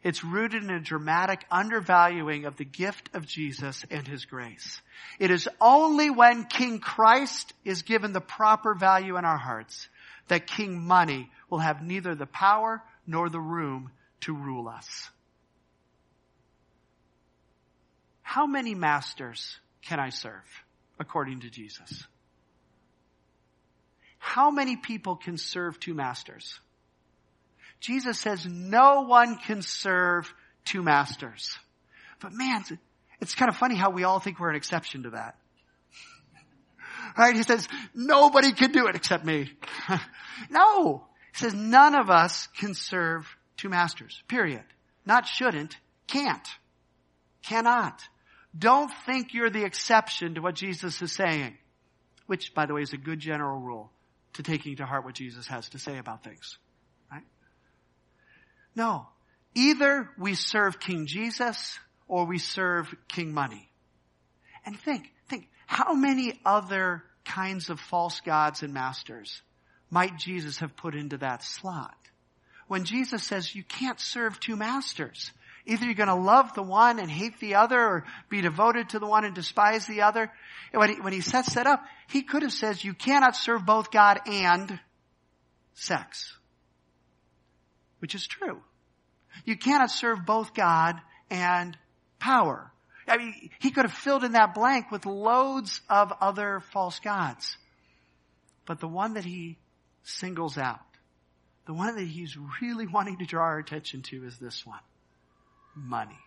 It's 0.06 0.22
rooted 0.22 0.62
in 0.62 0.70
a 0.70 0.80
dramatic 0.80 1.44
undervaluing 1.50 2.44
of 2.44 2.56
the 2.56 2.64
gift 2.64 3.10
of 3.14 3.26
Jesus 3.26 3.84
and 3.90 4.06
His 4.06 4.24
grace. 4.24 4.80
It 5.18 5.30
is 5.30 5.48
only 5.60 6.10
when 6.10 6.44
King 6.44 6.78
Christ 6.78 7.52
is 7.64 7.82
given 7.82 8.12
the 8.12 8.20
proper 8.20 8.74
value 8.74 9.16
in 9.16 9.24
our 9.24 9.38
hearts 9.38 9.88
that 10.28 10.46
King 10.46 10.86
Money 10.86 11.30
will 11.50 11.58
have 11.58 11.82
neither 11.82 12.14
the 12.14 12.26
power 12.26 12.82
nor 13.06 13.28
the 13.28 13.40
room 13.40 13.90
to 14.20 14.34
rule 14.34 14.68
us. 14.68 15.10
how 18.36 18.46
many 18.46 18.74
masters 18.74 19.58
can 19.80 19.98
I 19.98 20.10
serve 20.10 20.44
according 20.98 21.40
to 21.40 21.48
Jesus? 21.48 22.04
How 24.18 24.50
many 24.50 24.76
people 24.76 25.16
can 25.16 25.38
serve 25.38 25.80
two 25.80 25.94
masters? 25.94 26.60
Jesus 27.80 28.18
says 28.18 28.46
no 28.46 29.02
one 29.02 29.36
can 29.38 29.62
serve 29.62 30.32
two 30.64 30.82
masters. 30.82 31.56
But 32.20 32.32
man, 32.32 32.64
it's 33.20 33.34
kind 33.34 33.48
of 33.48 33.56
funny 33.56 33.76
how 33.76 33.90
we 33.90 34.04
all 34.04 34.20
think 34.20 34.38
we're 34.38 34.50
an 34.50 34.56
exception 34.56 35.04
to 35.04 35.10
that. 35.10 35.36
Right? 37.16 37.36
He 37.36 37.44
says, 37.44 37.66
nobody 37.94 38.52
can 38.52 38.72
do 38.72 38.88
it 38.88 38.96
except 38.96 39.24
me. 39.24 39.50
no. 40.50 41.06
He 41.32 41.38
says, 41.38 41.54
none 41.54 41.94
of 41.94 42.10
us 42.10 42.48
can 42.58 42.74
serve 42.74 43.26
two 43.56 43.70
masters. 43.70 44.22
Period. 44.28 44.64
Not 45.06 45.26
shouldn't, 45.26 45.76
can't. 46.08 46.46
Cannot. 47.42 48.02
Don't 48.58 48.92
think 49.06 49.32
you're 49.32 49.50
the 49.50 49.64
exception 49.64 50.34
to 50.34 50.42
what 50.42 50.56
Jesus 50.56 51.00
is 51.00 51.12
saying. 51.12 51.56
Which, 52.26 52.52
by 52.54 52.66
the 52.66 52.74
way, 52.74 52.82
is 52.82 52.92
a 52.92 52.98
good 52.98 53.20
general 53.20 53.60
rule 53.60 53.92
to 54.34 54.42
taking 54.42 54.76
to 54.76 54.84
heart 54.84 55.04
what 55.04 55.14
Jesus 55.14 55.46
has 55.46 55.68
to 55.70 55.78
say 55.78 55.98
about 55.98 56.24
things. 56.24 56.58
No. 58.76 59.08
Either 59.54 60.10
we 60.18 60.34
serve 60.34 60.78
King 60.78 61.06
Jesus 61.06 61.78
or 62.06 62.26
we 62.26 62.38
serve 62.38 62.94
King 63.08 63.32
Money. 63.32 63.68
And 64.64 64.78
think, 64.78 65.10
think, 65.28 65.48
how 65.66 65.94
many 65.94 66.38
other 66.44 67.02
kinds 67.24 67.70
of 67.70 67.80
false 67.80 68.20
gods 68.20 68.62
and 68.62 68.74
masters 68.74 69.40
might 69.90 70.18
Jesus 70.18 70.58
have 70.58 70.76
put 70.76 70.94
into 70.94 71.16
that 71.18 71.42
slot? 71.42 71.96
When 72.68 72.84
Jesus 72.84 73.24
says 73.24 73.54
you 73.54 73.64
can't 73.64 73.98
serve 73.98 74.38
two 74.38 74.56
masters. 74.56 75.32
Either 75.64 75.84
you're 75.84 75.94
going 75.94 76.08
to 76.08 76.14
love 76.14 76.54
the 76.54 76.62
one 76.62 76.98
and 76.98 77.10
hate 77.10 77.40
the 77.40 77.56
other 77.56 77.80
or 77.80 78.04
be 78.28 78.40
devoted 78.40 78.90
to 78.90 78.98
the 79.00 79.06
one 79.06 79.24
and 79.24 79.34
despise 79.34 79.86
the 79.86 80.02
other. 80.02 80.30
When 80.72 80.90
he, 80.90 81.00
when 81.00 81.12
he 81.12 81.20
sets 81.20 81.54
that 81.54 81.66
up, 81.66 81.82
he 82.08 82.22
could 82.22 82.42
have 82.42 82.52
said 82.52 82.84
you 82.84 82.94
cannot 82.94 83.34
serve 83.34 83.66
both 83.66 83.90
God 83.90 84.20
and 84.26 84.78
sex. 85.74 86.36
Which 88.06 88.14
is 88.14 88.28
true. 88.28 88.60
You 89.44 89.56
cannot 89.56 89.90
serve 89.90 90.24
both 90.24 90.54
God 90.54 90.94
and 91.28 91.76
power. 92.20 92.70
I 93.08 93.16
mean, 93.16 93.50
he 93.58 93.72
could 93.72 93.84
have 93.84 93.92
filled 93.92 94.22
in 94.22 94.30
that 94.30 94.54
blank 94.54 94.92
with 94.92 95.06
loads 95.06 95.80
of 95.90 96.12
other 96.20 96.60
false 96.72 97.00
gods. 97.00 97.56
But 98.64 98.78
the 98.78 98.86
one 98.86 99.14
that 99.14 99.24
he 99.24 99.58
singles 100.04 100.56
out, 100.56 100.78
the 101.66 101.74
one 101.74 101.96
that 101.96 102.06
he's 102.06 102.36
really 102.62 102.86
wanting 102.94 103.18
to 103.18 103.24
draw 103.24 103.42
our 103.42 103.58
attention 103.58 104.02
to 104.02 104.24
is 104.24 104.38
this 104.38 104.64
one. 104.64 104.78
Money. 105.74 106.20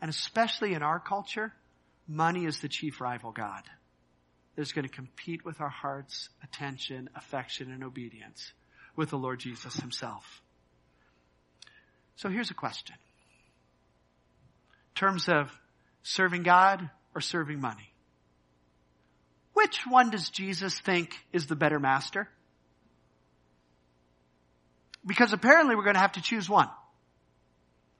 And 0.00 0.08
especially 0.10 0.74
in 0.74 0.84
our 0.84 1.00
culture, 1.00 1.52
money 2.06 2.44
is 2.44 2.60
the 2.60 2.68
chief 2.68 3.00
rival 3.00 3.32
God. 3.32 3.64
That's 4.54 4.70
going 4.70 4.86
to 4.86 4.94
compete 4.94 5.44
with 5.44 5.60
our 5.60 5.68
heart's 5.68 6.28
attention, 6.44 7.10
affection, 7.16 7.72
and 7.72 7.82
obedience 7.82 8.52
with 8.96 9.10
the 9.10 9.18
Lord 9.18 9.40
Jesus 9.40 9.74
himself. 9.76 10.41
So 12.16 12.28
here's 12.28 12.50
a 12.50 12.54
question 12.54 12.96
In 14.94 14.94
terms 14.94 15.28
of 15.28 15.50
serving 16.02 16.42
God 16.42 16.88
or 17.14 17.20
serving 17.20 17.60
money. 17.60 17.92
Which 19.54 19.86
one 19.86 20.10
does 20.10 20.30
Jesus 20.30 20.78
think 20.80 21.14
is 21.32 21.46
the 21.46 21.56
better 21.56 21.78
master? 21.78 22.28
Because 25.04 25.32
apparently 25.32 25.76
we're 25.76 25.84
going 25.84 25.94
to 25.94 26.00
have 26.00 26.12
to 26.12 26.22
choose 26.22 26.48
one. 26.48 26.68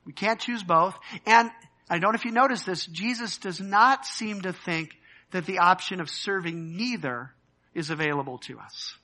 We 0.04 0.12
can't 0.12 0.40
choose 0.40 0.62
both. 0.62 0.96
And 1.26 1.50
I 1.90 1.98
don't 1.98 2.12
know 2.12 2.16
if 2.16 2.24
you 2.24 2.32
notice 2.32 2.62
this, 2.62 2.86
Jesus 2.86 3.38
does 3.38 3.60
not 3.60 4.06
seem 4.06 4.42
to 4.42 4.52
think 4.52 4.90
that 5.32 5.46
the 5.46 5.58
option 5.58 6.00
of 6.00 6.08
serving 6.08 6.76
neither 6.76 7.32
is 7.74 7.90
available 7.90 8.38
to 8.38 8.58
us. 8.58 8.96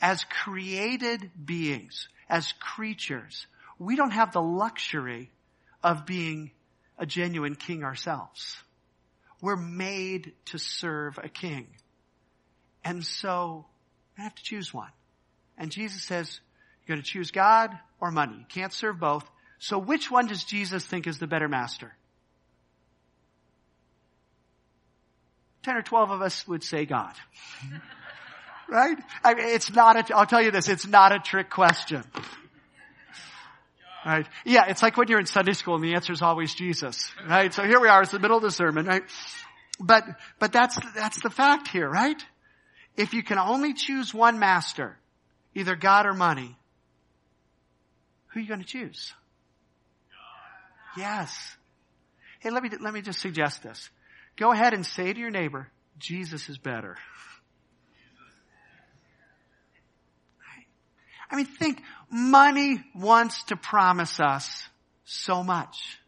As 0.00 0.24
created 0.24 1.30
beings, 1.44 2.08
as 2.28 2.52
creatures, 2.60 3.46
we 3.82 3.96
don't 3.96 4.12
have 4.12 4.32
the 4.32 4.42
luxury 4.42 5.30
of 5.82 6.06
being 6.06 6.52
a 6.98 7.06
genuine 7.06 7.54
king 7.54 7.82
ourselves. 7.82 8.56
We're 9.40 9.56
made 9.56 10.32
to 10.46 10.58
serve 10.58 11.18
a 11.22 11.28
king. 11.28 11.66
And 12.84 13.04
so, 13.04 13.66
I 14.16 14.22
have 14.22 14.34
to 14.34 14.42
choose 14.42 14.72
one. 14.72 14.90
And 15.58 15.70
Jesus 15.70 16.02
says, 16.02 16.40
you're 16.86 16.96
going 16.96 17.02
to 17.02 17.08
choose 17.08 17.30
God 17.30 17.70
or 18.00 18.10
money. 18.10 18.36
You 18.38 18.46
can't 18.48 18.72
serve 18.72 18.98
both. 18.98 19.28
So 19.58 19.78
which 19.78 20.10
one 20.10 20.26
does 20.26 20.44
Jesus 20.44 20.84
think 20.84 21.06
is 21.06 21.18
the 21.18 21.26
better 21.26 21.48
master? 21.48 21.92
Ten 25.62 25.76
or 25.76 25.82
twelve 25.82 26.10
of 26.10 26.22
us 26.22 26.46
would 26.48 26.64
say 26.64 26.86
God. 26.86 27.14
right? 28.68 28.98
I 29.22 29.34
mean, 29.34 29.46
it's 29.46 29.72
not 29.72 30.10
a, 30.10 30.16
I'll 30.16 30.26
tell 30.26 30.42
you 30.42 30.50
this, 30.50 30.68
it's 30.68 30.86
not 30.86 31.12
a 31.12 31.20
trick 31.20 31.50
question. 31.50 32.02
Right? 34.04 34.26
Yeah, 34.44 34.64
it's 34.68 34.82
like 34.82 34.96
when 34.96 35.08
you're 35.08 35.20
in 35.20 35.26
Sunday 35.26 35.52
school 35.52 35.76
and 35.76 35.84
the 35.84 35.94
answer 35.94 36.12
is 36.12 36.22
always 36.22 36.54
Jesus. 36.54 37.12
Right? 37.28 37.52
So 37.52 37.62
here 37.62 37.80
we 37.80 37.88
are, 37.88 38.02
it's 38.02 38.12
the 38.12 38.18
middle 38.18 38.36
of 38.36 38.42
the 38.42 38.50
sermon, 38.50 38.86
right? 38.86 39.02
But, 39.78 40.04
but 40.38 40.52
that's, 40.52 40.78
that's 40.94 41.22
the 41.22 41.30
fact 41.30 41.68
here, 41.68 41.88
right? 41.88 42.22
If 42.96 43.14
you 43.14 43.22
can 43.22 43.38
only 43.38 43.74
choose 43.74 44.12
one 44.12 44.38
master, 44.38 44.98
either 45.54 45.76
God 45.76 46.06
or 46.06 46.14
money, 46.14 46.56
who 48.28 48.40
are 48.40 48.42
you 48.42 48.48
going 48.48 48.60
to 48.60 48.66
choose? 48.66 49.12
Yes. 50.96 51.56
Hey, 52.40 52.50
let 52.50 52.62
me, 52.62 52.70
let 52.80 52.92
me 52.92 53.02
just 53.02 53.20
suggest 53.20 53.62
this. 53.62 53.88
Go 54.36 54.52
ahead 54.52 54.74
and 54.74 54.84
say 54.84 55.12
to 55.12 55.18
your 55.18 55.30
neighbor, 55.30 55.68
Jesus 55.98 56.48
is 56.48 56.58
better. 56.58 56.96
I 61.32 61.36
mean, 61.36 61.46
think, 61.46 61.82
money 62.10 62.84
wants 62.94 63.44
to 63.44 63.56
promise 63.56 64.20
us 64.20 64.68
so 65.04 65.42
much. 65.42 65.98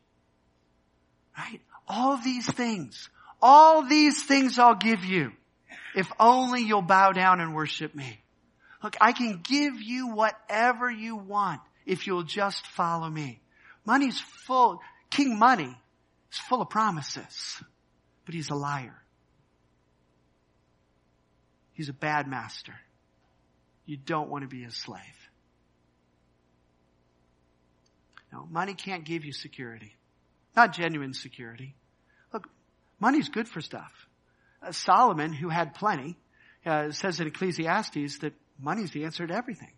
Right? 1.37 1.61
All 1.89 2.19
these 2.19 2.47
things, 2.47 3.09
all 3.41 3.83
these 3.83 4.23
things 4.23 4.59
I'll 4.59 4.75
give 4.75 5.05
you 5.05 5.33
if 5.95 6.11
only 6.21 6.63
you'll 6.63 6.83
bow 6.83 7.13
down 7.13 7.41
and 7.41 7.55
worship 7.55 7.95
me. 7.95 8.21
Look, 8.83 8.97
I 9.01 9.13
can 9.13 9.41
give 9.43 9.81
you 9.81 10.09
whatever 10.09 10.91
you 10.91 11.17
want 11.17 11.63
if 11.87 12.07
you'll 12.07 12.23
just 12.25 12.67
follow 12.67 13.09
me. 13.09 13.41
Money's 13.87 14.21
full, 14.21 14.81
King 15.11 15.39
Money 15.39 15.75
is 16.33 16.39
full 16.39 16.61
of 16.61 16.69
promises, 16.69 17.63
but 18.27 18.35
he's 18.35 18.51
a 18.51 18.55
liar. 18.55 19.01
He's 21.73 21.89
a 21.89 21.95
bad 21.95 22.29
master. 22.29 22.75
You 23.87 23.97
don't 23.97 24.31
want 24.31 24.43
to 24.43 24.49
be 24.49 24.63
his 24.63 24.77
slave. 24.77 25.03
No, 28.33 28.47
money 28.51 28.75
can't 28.75 29.05
give 29.05 29.25
you 29.25 29.33
security. 29.33 29.95
Not 30.57 30.73
genuine 30.73 31.15
security. 31.15 31.75
Look, 32.33 32.49
money's 32.99 33.29
good 33.29 33.49
for 33.49 33.61
stuff. 33.61 33.93
Uh, 34.63 34.73
Solomon, 34.73 35.33
who 35.33 35.49
had 35.49 35.75
plenty, 35.75 36.17
uh, 36.67 36.91
says 36.91 37.21
in 37.21 37.27
Ecclesiastes 37.27 38.19
that 38.19 38.33
money's 38.59 38.91
the 38.91 39.05
answer 39.05 39.27
to 39.27 39.35
everything. 39.35 39.73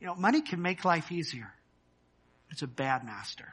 You 0.00 0.06
know, 0.06 0.14
money 0.14 0.42
can 0.42 0.62
make 0.62 0.84
life 0.84 1.12
easier. 1.12 1.52
It's 2.50 2.62
a 2.62 2.66
bad 2.66 3.04
master. 3.04 3.48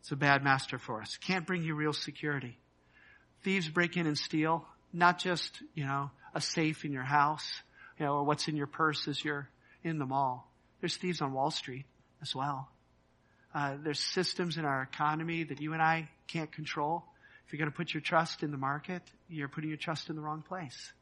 It's 0.00 0.12
a 0.12 0.16
bad 0.16 0.42
master 0.42 0.78
for 0.78 1.00
us. 1.02 1.16
Can't 1.18 1.46
bring 1.46 1.62
you 1.62 1.74
real 1.74 1.92
security. 1.92 2.58
Thieves 3.44 3.68
break 3.68 3.96
in 3.96 4.06
and 4.06 4.16
steal, 4.16 4.66
not 4.92 5.18
just, 5.18 5.62
you 5.74 5.84
know, 5.84 6.10
a 6.34 6.40
safe 6.40 6.84
in 6.84 6.92
your 6.92 7.02
house, 7.02 7.62
you 7.98 8.06
know, 8.06 8.22
what's 8.22 8.48
in 8.48 8.56
your 8.56 8.66
purse 8.66 9.08
as 9.08 9.22
you're 9.24 9.48
in 9.82 9.98
the 9.98 10.06
mall. 10.06 10.50
There's 10.80 10.96
thieves 10.96 11.20
on 11.20 11.32
Wall 11.32 11.50
Street 11.50 11.84
as 12.22 12.34
well. 12.34 12.68
Uh, 13.54 13.76
there's 13.82 14.00
systems 14.00 14.56
in 14.56 14.64
our 14.64 14.82
economy 14.82 15.44
that 15.44 15.60
you 15.60 15.72
and 15.72 15.82
I 15.82 16.08
can't 16.26 16.50
control. 16.52 17.04
If 17.46 17.52
you're 17.52 17.58
going 17.58 17.70
to 17.70 17.76
put 17.76 17.94
your 17.94 18.00
trust 18.00 18.42
in 18.42 18.50
the 18.50 18.58
market, 18.58 19.02
you're 19.28 19.48
putting 19.48 19.70
your 19.70 19.78
trust 19.78 20.10
in 20.10 20.16
the 20.16 20.22
wrong 20.22 20.42
place. 20.42 20.92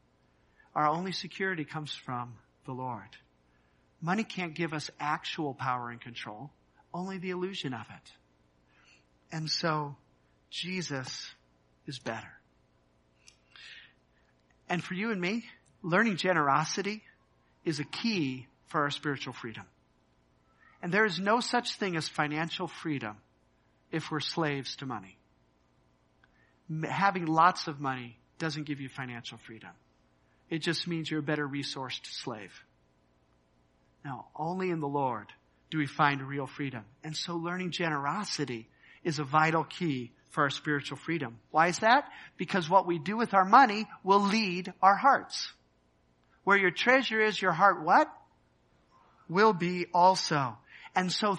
Our 0.73 0.87
only 0.87 1.11
security 1.11 1.65
comes 1.65 1.93
from 1.93 2.35
the 2.65 2.71
Lord. 2.71 3.09
Money 4.01 4.23
can't 4.23 4.53
give 4.53 4.73
us 4.73 4.89
actual 4.99 5.53
power 5.53 5.89
and 5.89 5.99
control, 5.99 6.51
only 6.93 7.17
the 7.17 7.31
illusion 7.31 7.73
of 7.73 7.85
it. 7.89 8.11
And 9.31 9.49
so, 9.49 9.95
Jesus 10.49 11.29
is 11.85 11.99
better. 11.99 12.31
And 14.69 14.83
for 14.83 14.93
you 14.93 15.11
and 15.11 15.19
me, 15.19 15.45
learning 15.81 16.17
generosity 16.17 17.03
is 17.65 17.79
a 17.79 17.83
key 17.83 18.47
for 18.67 18.81
our 18.81 18.89
spiritual 18.89 19.33
freedom. 19.33 19.63
And 20.81 20.91
there 20.91 21.05
is 21.05 21.19
no 21.19 21.39
such 21.39 21.77
thing 21.77 21.95
as 21.95 22.07
financial 22.07 22.67
freedom 22.67 23.17
if 23.91 24.11
we're 24.11 24.19
slaves 24.19 24.75
to 24.77 24.85
money. 24.85 25.17
Having 26.83 27.25
lots 27.27 27.67
of 27.67 27.79
money 27.79 28.17
doesn't 28.37 28.65
give 28.65 28.81
you 28.81 28.89
financial 28.89 29.37
freedom. 29.37 29.71
It 30.49 30.59
just 30.59 30.87
means 30.87 31.09
you're 31.09 31.21
a 31.21 31.23
better 31.23 31.47
resourced 31.47 32.05
slave. 32.05 32.53
Now, 34.05 34.27
only 34.35 34.69
in 34.69 34.79
the 34.79 34.87
Lord 34.87 35.27
do 35.69 35.77
we 35.77 35.87
find 35.87 36.21
real 36.21 36.47
freedom. 36.47 36.85
And 37.03 37.15
so 37.15 37.35
learning 37.35 37.71
generosity 37.71 38.69
is 39.03 39.19
a 39.19 39.23
vital 39.23 39.63
key 39.63 40.11
for 40.29 40.43
our 40.43 40.49
spiritual 40.49 40.97
freedom. 40.97 41.39
Why 41.51 41.67
is 41.67 41.79
that? 41.79 42.05
Because 42.37 42.69
what 42.69 42.85
we 42.85 42.99
do 42.99 43.17
with 43.17 43.33
our 43.33 43.45
money 43.45 43.87
will 44.03 44.21
lead 44.21 44.71
our 44.81 44.95
hearts. 44.95 45.51
Where 46.47 46.57
your 46.57 46.71
treasure 46.71 47.19
is, 47.19 47.41
your 47.41 47.51
heart 47.51 47.83
what? 47.83 48.09
Will 49.27 49.51
be 49.51 49.87
also. 49.93 50.57
And 50.95 51.11
so 51.11 51.37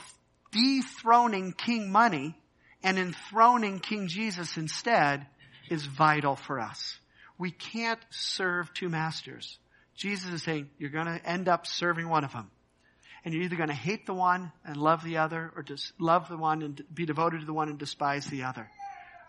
dethroning 0.53 1.55
King 1.55 1.91
Money 1.91 2.39
and 2.83 2.99
enthroning 2.99 3.81
King 3.81 4.09
Jesus 4.09 4.59
instead 4.59 5.27
is 5.71 5.87
vital 5.87 6.37
for 6.37 6.61
us. 6.61 6.99
We 7.39 7.51
can't 7.51 7.99
serve 8.11 8.75
two 8.75 8.91
masters. 8.91 9.57
Jesus 9.97 10.31
is 10.31 10.43
saying 10.43 10.69
you're 10.77 10.91
going 10.91 11.07
to 11.07 11.25
end 11.25 11.49
up 11.49 11.67
serving 11.67 12.07
one 12.07 12.25
of 12.25 12.33
them. 12.35 12.51
And 13.25 13.33
you're 13.33 13.45
either 13.45 13.57
going 13.57 13.71
to 13.71 13.75
hate 13.75 14.05
the 14.05 14.13
one 14.13 14.53
and 14.63 14.77
love 14.77 15.03
the 15.03 15.17
other 15.17 15.51
or 15.57 15.63
just 15.63 15.91
love 15.99 16.29
the 16.29 16.37
one 16.37 16.61
and 16.61 16.83
be 16.93 17.07
devoted 17.07 17.41
to 17.41 17.47
the 17.47 17.55
one 17.55 17.71
and 17.71 17.79
despise 17.79 18.27
the 18.27 18.43
other. 18.43 18.69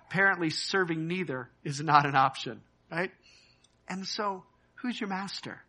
Apparently 0.09 0.49
serving 0.49 1.07
neither 1.07 1.49
is 1.63 1.79
not 1.79 2.05
an 2.05 2.17
option, 2.17 2.59
right? 2.91 3.11
And 3.87 4.05
so 4.05 4.43
who's 4.75 4.99
your 4.99 5.07
master? 5.07 5.61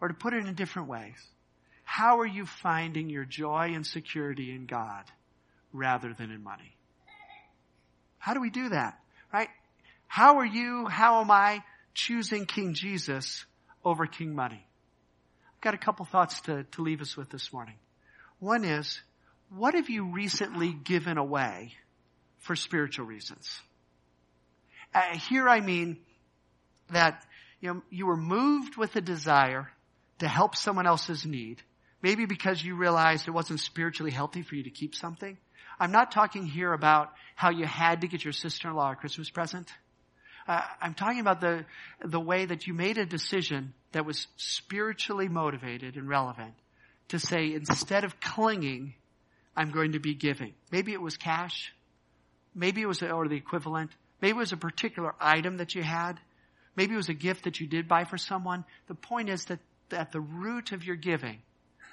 Or 0.00 0.08
to 0.08 0.14
put 0.14 0.34
it 0.34 0.46
in 0.46 0.54
different 0.54 0.88
ways, 0.88 1.16
how 1.84 2.20
are 2.20 2.26
you 2.26 2.46
finding 2.46 3.08
your 3.08 3.24
joy 3.24 3.72
and 3.74 3.86
security 3.86 4.52
in 4.52 4.66
God 4.66 5.04
rather 5.72 6.12
than 6.12 6.30
in 6.30 6.42
money? 6.42 6.76
How 8.18 8.34
do 8.34 8.40
we 8.40 8.50
do 8.50 8.68
that? 8.70 8.98
Right? 9.32 9.48
How 10.06 10.38
are 10.38 10.46
you, 10.46 10.86
how 10.86 11.20
am 11.20 11.30
I 11.30 11.62
choosing 11.94 12.46
King 12.46 12.74
Jesus 12.74 13.44
over 13.84 14.06
King 14.06 14.34
Money? 14.34 14.64
I've 15.54 15.60
got 15.60 15.74
a 15.74 15.78
couple 15.78 16.04
thoughts 16.04 16.40
to, 16.42 16.64
to 16.64 16.82
leave 16.82 17.00
us 17.00 17.16
with 17.16 17.30
this 17.30 17.52
morning. 17.52 17.76
One 18.38 18.64
is, 18.64 19.00
what 19.48 19.74
have 19.74 19.88
you 19.88 20.12
recently 20.12 20.72
given 20.72 21.18
away 21.18 21.72
for 22.40 22.56
spiritual 22.56 23.06
reasons? 23.06 23.60
Uh, 24.94 25.18
here 25.28 25.48
I 25.48 25.60
mean 25.60 25.98
that 26.90 27.24
you 27.60 27.74
know 27.74 27.82
you 27.90 28.06
were 28.06 28.16
moved 28.16 28.76
with 28.76 28.96
a 28.96 29.00
desire 29.00 29.68
to 30.18 30.28
help 30.28 30.56
someone 30.56 30.86
else's 30.86 31.26
need, 31.26 31.62
maybe 32.02 32.26
because 32.26 32.62
you 32.62 32.76
realized 32.76 33.28
it 33.28 33.32
wasn't 33.32 33.60
spiritually 33.60 34.12
healthy 34.12 34.42
for 34.42 34.54
you 34.54 34.64
to 34.64 34.70
keep 34.70 34.94
something. 34.94 35.36
I'm 35.78 35.92
not 35.92 36.10
talking 36.10 36.46
here 36.46 36.72
about 36.72 37.12
how 37.34 37.50
you 37.50 37.66
had 37.66 38.00
to 38.00 38.08
get 38.08 38.24
your 38.24 38.32
sister-in-law 38.32 38.92
a 38.92 38.96
Christmas 38.96 39.28
present. 39.28 39.70
Uh, 40.48 40.62
I'm 40.80 40.94
talking 40.94 41.20
about 41.20 41.40
the, 41.40 41.64
the 42.04 42.20
way 42.20 42.46
that 42.46 42.66
you 42.66 42.72
made 42.72 42.98
a 42.98 43.04
decision 43.04 43.74
that 43.92 44.06
was 44.06 44.26
spiritually 44.36 45.28
motivated 45.28 45.96
and 45.96 46.08
relevant 46.08 46.54
to 47.08 47.18
say, 47.18 47.52
instead 47.52 48.04
of 48.04 48.20
clinging, 48.20 48.94
I'm 49.56 49.70
going 49.70 49.92
to 49.92 49.98
be 49.98 50.14
giving. 50.14 50.54
Maybe 50.70 50.92
it 50.92 51.00
was 51.00 51.16
cash. 51.16 51.72
Maybe 52.54 52.82
it 52.82 52.86
was, 52.86 53.02
or 53.02 53.28
the 53.28 53.36
equivalent. 53.36 53.90
Maybe 54.20 54.32
it 54.32 54.38
was 54.38 54.52
a 54.52 54.56
particular 54.56 55.14
item 55.20 55.58
that 55.58 55.74
you 55.74 55.82
had. 55.82 56.14
Maybe 56.74 56.94
it 56.94 56.96
was 56.96 57.08
a 57.08 57.14
gift 57.14 57.44
that 57.44 57.60
you 57.60 57.66
did 57.66 57.88
buy 57.88 58.04
for 58.04 58.18
someone. 58.18 58.64
The 58.86 58.94
point 58.94 59.28
is 59.28 59.44
that 59.46 59.60
at 59.92 60.12
the 60.12 60.20
root 60.20 60.72
of 60.72 60.84
your 60.84 60.96
giving, 60.96 61.38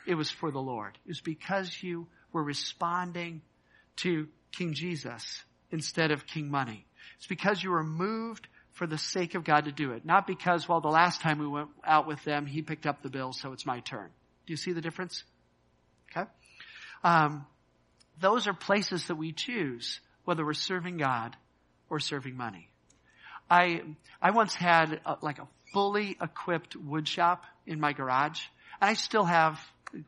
it 0.06 0.16
was 0.16 0.30
for 0.30 0.52
the 0.52 0.62
Lord. 0.62 0.98
It 1.06 1.10
was 1.10 1.22
because 1.22 1.82
you 1.82 2.08
were 2.32 2.44
responding 2.44 3.42
to 3.98 4.28
King 4.52 4.74
Jesus 4.74 5.44
instead 5.72 6.12
of 6.12 6.26
King 6.26 6.50
Money. 6.50 6.86
It's 7.18 7.28
because 7.28 7.64
you 7.64 7.72
were 7.72 7.84
moved 7.84 8.48
for 8.72 8.88
the 8.88 8.98
sake 8.98 9.36
of 9.36 9.44
God 9.44 9.66
to 9.66 9.72
do 9.72 9.92
it. 9.92 10.06
Not 10.06 10.28
because, 10.28 10.68
well, 10.68 10.82
the 10.82 10.88
last 10.88 11.22
time 11.22 11.40
we 11.40 11.48
went 11.48 11.70
out 11.86 12.08
with 12.08 12.24
them, 12.24 12.46
he 12.46 12.62
picked 12.62 12.86
up 12.86 13.02
the 13.02 13.10
bill, 13.10 13.34
so 13.34 13.54
it's 13.54 13.66
my 13.66 13.80
turn. 13.82 14.10
Do 14.46 14.54
you 14.54 14.58
see 14.58 14.74
the 14.74 14.82
difference? 14.82 15.24
Okay? 16.12 16.30
Um, 17.04 17.46
those 18.20 18.48
are 18.48 18.54
places 18.54 19.08
that 19.08 19.16
we 19.16 19.32
choose, 19.32 20.00
whether 20.26 20.46
we're 20.46 20.54
serving 20.54 20.98
God 20.98 21.36
or 21.90 22.00
serving 22.00 22.36
money. 22.36 22.70
I, 23.50 23.82
I 24.22 24.32
once 24.32 24.56
had 24.56 25.00
a, 25.06 25.18
like 25.22 25.40
a 25.40 25.48
fully 25.74 26.18
equipped 26.22 26.76
wood 26.76 27.08
shop 27.08 27.44
in 27.66 27.80
my 27.80 27.94
garage, 27.94 28.42
and 28.82 28.90
I 28.90 28.94
still 28.94 29.26
have 29.26 29.60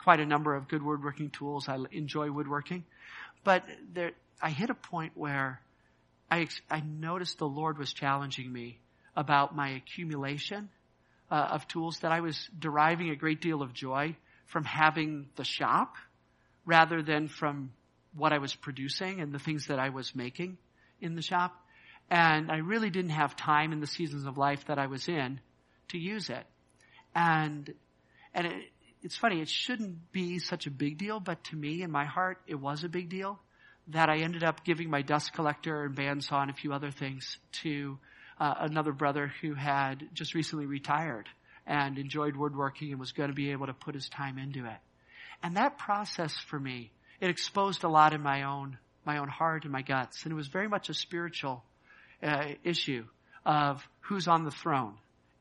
quite 0.04 0.20
a 0.20 0.26
number 0.26 0.56
of 0.56 0.68
good 0.68 0.84
woodworking 0.84 1.30
tools. 1.30 1.70
I 1.70 1.78
enjoy 1.92 2.32
woodworking. 2.32 2.84
But 3.44 3.64
there, 3.94 4.12
I 4.42 4.50
hit 4.50 4.70
a 4.70 4.76
point 4.76 5.14
where 5.16 5.62
I, 6.30 6.48
I 6.70 6.82
noticed 6.82 7.38
the 7.38 7.48
Lord 7.48 7.78
was 7.78 7.94
challenging 7.94 8.52
me 8.52 8.80
about 9.16 9.56
my 9.56 9.70
accumulation 9.70 10.70
uh, 11.32 11.36
of 11.52 11.68
tools 11.68 12.00
that 12.00 12.12
I 12.12 12.22
was 12.22 12.50
deriving 12.58 13.10
a 13.10 13.16
great 13.16 13.42
deal 13.42 13.62
of 13.62 13.74
joy 13.74 14.16
from 14.48 14.64
having 14.64 15.28
the 15.36 15.44
shop 15.44 15.96
rather 16.66 17.02
than 17.02 17.28
from 17.28 17.72
what 18.16 18.34
I 18.34 18.40
was 18.40 18.56
producing 18.56 19.22
and 19.22 19.32
the 19.34 19.40
things 19.40 19.68
that 19.68 19.80
I 19.80 19.90
was 19.90 20.16
making 20.16 20.58
in 21.00 21.16
the 21.16 21.22
shop. 21.22 21.54
And 22.10 22.52
I 22.52 22.58
really 22.58 22.90
didn't 22.90 23.12
have 23.12 23.36
time 23.36 23.72
in 23.72 23.80
the 23.80 23.88
seasons 23.88 24.26
of 24.26 24.38
life 24.38 24.66
that 24.68 24.78
I 24.78 24.88
was 24.88 25.08
in 25.08 25.40
to 25.90 25.98
use 25.98 26.30
it. 26.30 26.46
And, 27.16 27.74
and 28.34 28.48
it, 28.48 28.54
it's 29.02 29.16
funny, 29.16 29.42
it 29.42 29.50
shouldn't 29.50 30.12
be 30.12 30.40
such 30.40 30.68
a 30.68 30.72
big 30.72 30.98
deal, 30.98 31.20
but 31.20 31.44
to 31.46 31.56
me, 31.56 31.82
in 31.82 31.90
my 31.90 32.06
heart, 32.06 32.42
it 32.46 32.56
was 32.56 32.84
a 32.84 32.90
big 32.90 33.10
deal 33.10 33.40
that 33.88 34.10
I 34.10 34.18
ended 34.18 34.44
up 34.44 34.66
giving 34.66 34.90
my 34.90 35.02
dust 35.02 35.34
collector 35.34 35.84
and 35.84 35.96
bandsaw 35.96 36.42
and 36.42 36.52
a 36.52 36.56
few 36.56 36.74
other 36.74 36.92
things 36.92 37.38
to 37.64 37.98
uh, 38.40 38.54
another 38.60 38.92
brother 38.92 39.32
who 39.42 39.54
had 39.54 40.10
just 40.14 40.34
recently 40.34 40.66
retired 40.66 41.30
and 41.68 41.98
enjoyed 41.98 42.36
woodworking 42.36 42.92
and 42.92 43.00
was 43.00 43.12
going 43.12 43.30
to 43.30 43.36
be 43.36 43.52
able 43.52 43.68
to 43.68 43.74
put 43.74 43.96
his 43.96 44.10
time 44.10 44.38
into 44.38 44.66
it. 44.66 44.78
And 45.42 45.58
that 45.58 45.78
process 45.78 46.36
for 46.36 46.60
me, 46.60 46.92
it 47.22 47.30
exposed 47.30 47.84
a 47.84 47.90
lot 47.90 48.14
in 48.14 48.22
my 48.22 48.44
own, 48.44 48.78
my 49.06 49.20
own 49.20 49.30
heart 49.30 49.64
and 49.64 49.72
my 49.72 49.82
guts. 49.82 50.24
And 50.24 50.32
it 50.32 50.36
was 50.36 50.48
very 50.48 50.68
much 50.68 50.90
a 50.90 50.94
spiritual 50.94 51.64
uh, 52.22 52.54
issue 52.64 53.06
of 53.46 53.88
who's 54.02 54.28
on 54.28 54.44
the 54.44 54.52
throne 54.52 54.96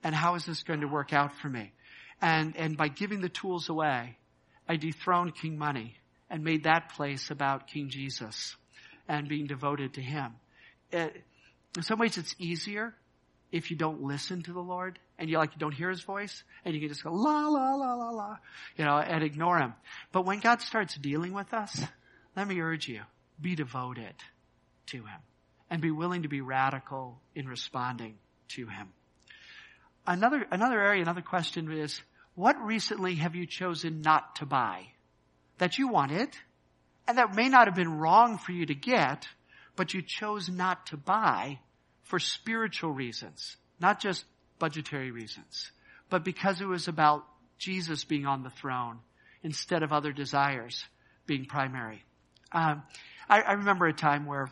and 0.05 0.15
how 0.15 0.35
is 0.35 0.45
this 0.45 0.63
going 0.63 0.83
to 0.83 0.87
work 0.87 1.13
out 1.13 1.33
for 1.41 1.49
me. 1.49 1.73
And, 2.21 2.57
and 2.57 2.77
by 2.77 2.89
giving 2.89 3.23
the 3.23 3.29
tools 3.29 3.69
away, 3.69 4.17
I 4.69 4.77
dethroned 4.77 5.35
King 5.35 5.59
Money 5.59 5.97
and 6.31 6.45
made 6.45 6.65
that 6.65 6.91
place 6.91 7.31
about 7.31 7.67
King 7.67 7.89
Jesus 7.89 8.55
and 9.09 9.29
being 9.29 9.47
devoted 9.47 9.95
to 9.95 10.03
Him. 10.03 10.35
It, 10.93 11.23
in 11.77 11.83
some 11.83 11.99
ways 11.99 12.19
it's 12.19 12.35
easier 12.39 12.95
if 13.51 13.71
you 13.71 13.77
don't 13.77 14.03
listen 14.03 14.43
to 14.43 14.53
the 14.53 14.61
Lord 14.61 14.99
and 15.19 15.29
you 15.29 15.39
like 15.39 15.53
you 15.53 15.59
don't 15.59 15.75
hear 15.75 15.91
His 15.91 16.03
voice 16.03 16.45
and 16.65 16.75
you 16.75 16.81
can 16.81 16.89
just 16.89 17.03
go 17.03 17.13
la 17.13 17.49
la 17.49 17.75
la 17.75 17.95
la 17.95 18.11
la, 18.11 18.37
you 18.77 18.85
know, 18.85 18.99
and 18.99 19.25
ignore 19.25 19.59
Him. 19.59 19.75
But 20.13 20.25
when 20.25 20.41
God 20.41 20.61
starts 20.61 20.95
dealing 20.97 21.33
with 21.33 21.53
us, 21.55 21.81
let 22.37 22.47
me 22.47 22.61
urge 22.61 22.89
you, 22.89 23.01
be 23.41 23.55
devoted 23.55 24.15
to 24.87 24.99
Him 24.99 25.21
and 25.71 25.81
be 25.81 25.91
willing 25.91 26.23
to 26.23 26.29
be 26.29 26.41
radical 26.41 27.19
in 27.35 27.49
responding 27.49 28.17
to 28.49 28.67
Him. 28.67 28.89
Another, 30.07 30.47
another 30.51 30.81
area, 30.81 31.03
another 31.03 31.23
question 31.23 31.71
is, 31.73 32.01
what 32.35 32.57
recently 32.61 33.15
have 33.17 33.35
you 33.35 33.47
chosen 33.47 34.03
not 34.03 34.37
to 34.37 34.47
buy? 34.47 34.89
That 35.59 35.79
you 35.79 35.89
wanted, 35.89 36.29
and 37.07 37.19
that 37.19 37.35
may 37.35 37.49
not 37.49 37.69
have 37.69 37.77
been 37.77 37.99
wrong 37.99 38.39
for 38.39 38.53
you 38.53 38.67
to 38.67 38.75
get, 38.75 39.27
but 39.77 39.95
you 39.95 40.03
chose 40.03 40.49
not 40.49 40.87
to 40.87 40.97
buy 40.97 41.59
for 42.03 42.19
spiritual 42.19 42.91
reasons, 42.91 43.57
not 43.81 44.01
just 44.01 44.25
budgetary 44.59 45.11
reasons, 45.11 45.71
but 46.11 46.25
because 46.25 46.61
it 46.61 46.67
was 46.67 46.89
about 46.89 47.25
Jesus 47.59 48.05
being 48.05 48.27
on 48.27 48.43
the 48.43 48.51
throne 48.51 48.99
instead 49.43 49.83
of 49.83 49.93
other 49.93 50.13
desires 50.13 50.85
being 51.27 51.47
primary. 51.47 52.03
Um, 52.53 52.83
I, 53.29 53.41
I, 53.41 53.53
remember 53.53 53.87
a 53.87 53.93
time 53.93 54.27
where 54.27 54.51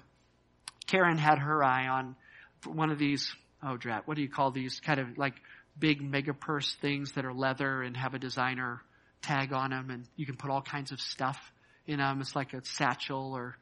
Karen 0.86 1.18
had 1.18 1.38
her 1.38 1.62
eye 1.62 1.86
on 1.86 2.16
one 2.64 2.90
of 2.90 2.98
these, 2.98 3.34
oh 3.62 3.76
drat, 3.76 4.06
what 4.06 4.16
do 4.16 4.22
you 4.22 4.28
call 4.28 4.50
these 4.50 4.80
kind 4.80 5.00
of 5.00 5.18
like 5.18 5.34
big 5.78 6.02
mega 6.02 6.34
purse 6.34 6.74
things 6.80 7.12
that 7.12 7.24
are 7.24 7.32
leather 7.32 7.82
and 7.82 7.96
have 7.96 8.14
a 8.14 8.18
designer 8.18 8.80
tag 9.22 9.52
on 9.52 9.70
them 9.70 9.90
and 9.90 10.04
you 10.16 10.26
can 10.26 10.36
put 10.36 10.50
all 10.50 10.62
kinds 10.62 10.92
of 10.92 11.00
stuff 11.00 11.38
in 11.86 11.98
them. 11.98 12.20
It's 12.20 12.36
like 12.36 12.52
a 12.52 12.64
satchel 12.64 13.32
or, 13.34 13.56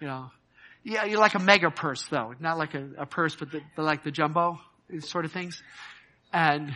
you 0.00 0.06
know, 0.06 0.30
yeah, 0.84 1.04
you're 1.04 1.20
like 1.20 1.34
a 1.34 1.38
mega 1.38 1.70
purse 1.70 2.04
though, 2.10 2.34
not 2.40 2.58
like 2.58 2.74
a, 2.74 2.88
a 2.98 3.06
purse, 3.06 3.36
but, 3.36 3.52
the, 3.52 3.60
but 3.76 3.84
like 3.84 4.02
the 4.02 4.10
jumbo 4.10 4.58
sort 5.00 5.24
of 5.24 5.32
things. 5.32 5.62
And 6.32 6.74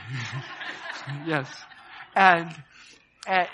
yes, 1.26 1.48
and, 2.14 2.54
and 3.26 3.48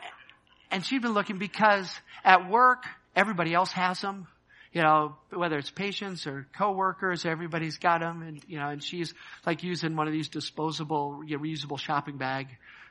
and 0.72 0.84
she'd 0.84 1.02
been 1.02 1.12
looking 1.12 1.38
because 1.38 1.88
at 2.24 2.48
work 2.50 2.84
everybody 3.14 3.54
else 3.54 3.70
has 3.72 4.00
them 4.00 4.26
you 4.72 4.80
know, 4.82 5.16
whether 5.30 5.58
it's 5.58 5.70
patients 5.70 6.26
or 6.26 6.46
coworkers, 6.56 7.26
everybody's 7.26 7.78
got 7.78 8.00
them, 8.00 8.22
and 8.22 8.42
you 8.46 8.58
know, 8.58 8.68
and 8.68 8.82
she's 8.82 9.12
like 9.46 9.62
using 9.62 9.96
one 9.96 10.06
of 10.06 10.12
these 10.12 10.28
disposable, 10.28 11.22
you 11.26 11.36
know, 11.36 11.42
reusable 11.42 11.78
shopping 11.78 12.16
bag 12.16 12.48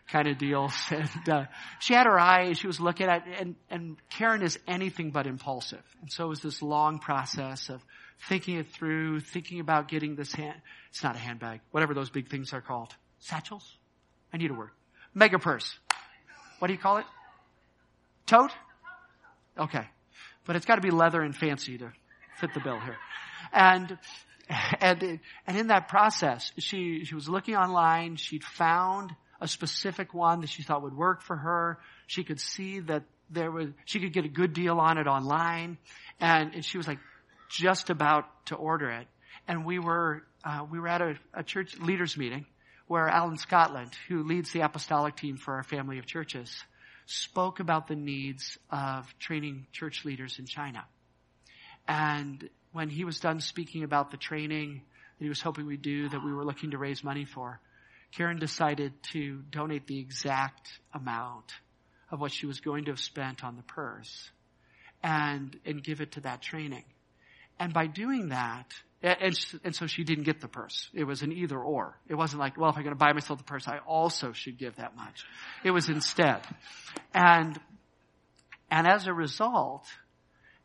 kind 0.07 0.27
of 0.27 0.37
deals. 0.37 0.73
And 0.91 1.29
uh, 1.29 1.45
she 1.79 1.93
had 1.93 2.05
her 2.05 2.19
eye, 2.19 2.53
she 2.53 2.67
was 2.67 2.79
looking 2.79 3.07
at, 3.07 3.25
and 3.39 3.55
and 3.69 3.97
Karen 4.11 4.43
is 4.43 4.59
anything 4.67 5.09
but 5.09 5.25
impulsive, 5.25 5.83
and 6.01 6.11
so 6.11 6.25
it 6.25 6.29
was 6.29 6.41
this 6.41 6.61
long 6.61 6.99
process 6.99 7.69
of 7.69 7.81
thinking 8.29 8.57
it 8.57 8.67
through, 8.67 9.21
thinking 9.21 9.59
about 9.59 9.87
getting 9.87 10.15
this 10.15 10.33
hand. 10.33 10.61
It's 10.91 11.03
not 11.03 11.15
a 11.15 11.19
handbag, 11.19 11.61
whatever 11.71 11.95
those 11.95 12.11
big 12.11 12.29
things 12.29 12.53
are 12.53 12.61
called, 12.61 12.93
satchels. 13.19 13.77
I 14.31 14.37
need 14.37 14.51
a 14.51 14.53
word. 14.53 14.69
Mega 15.15 15.39
purse. 15.39 15.77
What 16.59 16.67
do 16.67 16.73
you 16.73 16.79
call 16.79 16.97
it? 16.97 17.05
Tote. 18.27 18.51
Okay 19.57 19.85
but 20.45 20.55
it's 20.55 20.65
got 20.65 20.75
to 20.75 20.81
be 20.81 20.91
leather 20.91 21.21
and 21.21 21.35
fancy 21.35 21.77
to 21.77 21.91
fit 22.39 22.53
the 22.53 22.59
bill 22.59 22.79
here. 22.79 22.97
And, 23.53 23.97
and, 24.79 25.19
and 25.47 25.57
in 25.57 25.67
that 25.67 25.87
process, 25.87 26.51
she, 26.57 27.05
she 27.05 27.15
was 27.15 27.29
looking 27.29 27.55
online, 27.55 28.15
she'd 28.15 28.43
found 28.43 29.11
a 29.39 29.47
specific 29.47 30.13
one 30.13 30.41
that 30.41 30.49
she 30.49 30.63
thought 30.63 30.83
would 30.83 30.95
work 30.95 31.21
for 31.21 31.35
her. 31.35 31.79
She 32.07 32.23
could 32.23 32.39
see 32.39 32.79
that 32.81 33.03
there 33.29 33.51
was, 33.51 33.69
she 33.85 33.99
could 33.99 34.13
get 34.13 34.25
a 34.25 34.29
good 34.29 34.53
deal 34.53 34.79
on 34.79 34.97
it 34.97 35.07
online. 35.07 35.77
And, 36.19 36.53
and 36.53 36.65
she 36.65 36.77
was 36.77 36.87
like 36.87 36.99
just 37.49 37.89
about 37.89 38.25
to 38.47 38.55
order 38.55 38.89
it. 38.89 39.07
And 39.47 39.65
we 39.65 39.79
were, 39.79 40.23
uh, 40.43 40.65
we 40.69 40.79
were 40.79 40.87
at 40.87 41.01
a, 41.01 41.15
a 41.33 41.43
church 41.43 41.77
leaders 41.79 42.17
meeting 42.17 42.45
where 42.87 43.07
Alan 43.07 43.37
Scotland, 43.37 43.91
who 44.07 44.23
leads 44.23 44.51
the 44.51 44.61
apostolic 44.61 45.15
team 45.15 45.37
for 45.37 45.55
our 45.55 45.63
family 45.63 45.97
of 45.97 46.05
churches, 46.05 46.63
spoke 47.11 47.59
about 47.59 47.87
the 47.87 47.95
needs 47.95 48.57
of 48.69 49.05
training 49.19 49.67
church 49.71 50.05
leaders 50.05 50.39
in 50.39 50.45
China. 50.45 50.85
And 51.87 52.49
when 52.71 52.89
he 52.89 53.03
was 53.03 53.19
done 53.19 53.39
speaking 53.39 53.83
about 53.83 54.11
the 54.11 54.17
training 54.17 54.81
that 55.17 55.25
he 55.25 55.29
was 55.29 55.41
hoping 55.41 55.65
we 55.65 55.77
do, 55.77 56.09
that 56.09 56.23
we 56.23 56.33
were 56.33 56.45
looking 56.45 56.71
to 56.71 56.77
raise 56.77 57.03
money 57.03 57.25
for, 57.25 57.59
Karen 58.11 58.39
decided 58.39 58.93
to 59.11 59.41
donate 59.51 59.87
the 59.87 59.99
exact 59.99 60.69
amount 60.93 61.51
of 62.09 62.19
what 62.19 62.31
she 62.31 62.45
was 62.45 62.59
going 62.59 62.85
to 62.85 62.91
have 62.91 62.99
spent 62.99 63.43
on 63.43 63.55
the 63.55 63.63
purse 63.63 64.29
and, 65.03 65.57
and 65.65 65.83
give 65.83 66.01
it 66.01 66.13
to 66.13 66.21
that 66.21 66.41
training. 66.41 66.83
And 67.59 67.73
by 67.73 67.87
doing 67.87 68.29
that, 68.29 68.73
and, 69.03 69.35
and 69.63 69.75
so 69.75 69.87
she 69.87 70.03
didn't 70.03 70.25
get 70.25 70.41
the 70.41 70.47
purse. 70.47 70.89
It 70.93 71.05
was 71.05 71.23
an 71.23 71.31
either 71.31 71.59
or. 71.59 71.97
It 72.07 72.15
wasn't 72.15 72.39
like, 72.39 72.57
well, 72.57 72.69
if 72.69 72.77
I'm 72.77 72.83
going 72.83 72.95
to 72.95 72.99
buy 72.99 73.13
myself 73.13 73.39
the 73.39 73.45
purse, 73.45 73.67
I 73.67 73.79
also 73.79 74.31
should 74.31 74.57
give 74.57 74.75
that 74.75 74.95
much. 74.95 75.25
It 75.63 75.71
was 75.71 75.89
instead. 75.89 76.41
And, 77.13 77.59
and 78.69 78.87
as 78.87 79.07
a 79.07 79.13
result, 79.13 79.85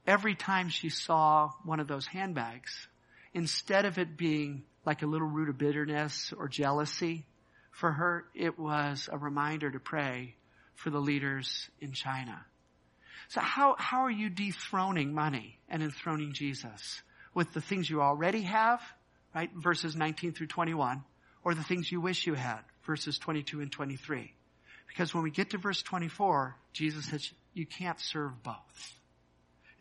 every 0.07 0.35
time 0.35 0.69
she 0.69 0.91
saw 0.91 1.51
one 1.65 1.81
of 1.81 1.89
those 1.89 2.07
handbags, 2.07 2.89
instead 3.33 3.87
of 3.87 3.99
it 3.99 4.19
being 4.19 4.65
like 4.85 5.03
a 5.03 5.07
little 5.07 5.29
root 5.29 5.49
of 5.49 5.57
bitterness 5.57 6.33
or 6.37 6.49
jealousy, 6.49 7.25
for 7.71 7.93
her, 7.93 8.25
it 8.35 8.59
was 8.59 9.09
a 9.13 9.19
reminder 9.19 9.71
to 9.71 9.79
pray 9.79 10.35
for 10.77 10.91
the 10.91 10.99
leaders 10.99 11.69
in 11.81 11.93
China. 11.93 12.45
So 13.29 13.41
how, 13.41 13.77
how 13.79 14.01
are 14.01 14.11
you 14.11 14.31
dethroning 14.31 15.13
money 15.13 15.59
and 15.69 15.83
enthroning 15.83 16.33
Jesus? 16.33 17.03
With 17.37 17.53
the 17.53 17.61
things 17.61 17.91
you 17.91 18.01
already 18.01 18.43
have, 18.43 18.81
right? 19.35 19.51
Verses 19.55 19.95
19 19.95 20.33
through 20.33 20.47
21, 20.47 21.05
or 21.45 21.55
the 21.55 21.63
things 21.63 21.93
you 21.93 22.01
wish 22.01 22.27
you 22.27 22.33
had, 22.33 22.61
verses 22.87 23.19
22 23.19 23.61
and 23.61 23.71
23. 23.71 24.33
Because 24.89 25.13
when 25.13 25.23
we 25.23 25.31
get 25.31 25.51
to 25.51 25.59
verse 25.59 25.83
24, 25.83 26.57
Jesus 26.73 27.05
says, 27.05 27.31
you 27.53 27.67
can't 27.67 28.01
serve 28.01 28.43
both. 28.43 28.95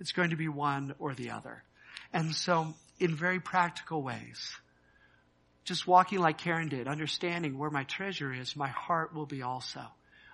It's 0.02 0.12
going 0.12 0.32
to 0.32 0.36
be 0.36 0.50
one 0.50 0.96
or 1.00 1.14
the 1.14 1.32
other. 1.32 1.64
And 2.12 2.36
so, 2.36 2.74
in 3.00 3.16
very 3.16 3.40
practical 3.40 4.04
ways, 4.04 4.54
just 5.64 5.88
walking 5.88 6.20
like 6.20 6.38
Karen 6.38 6.68
did, 6.68 6.90
understanding 6.90 7.58
where 7.58 7.70
my 7.70 7.86
treasure 7.86 8.34
is, 8.34 8.58
my 8.58 8.68
heart 8.68 9.16
will 9.16 9.26
be 9.26 9.44
also. 9.44 9.82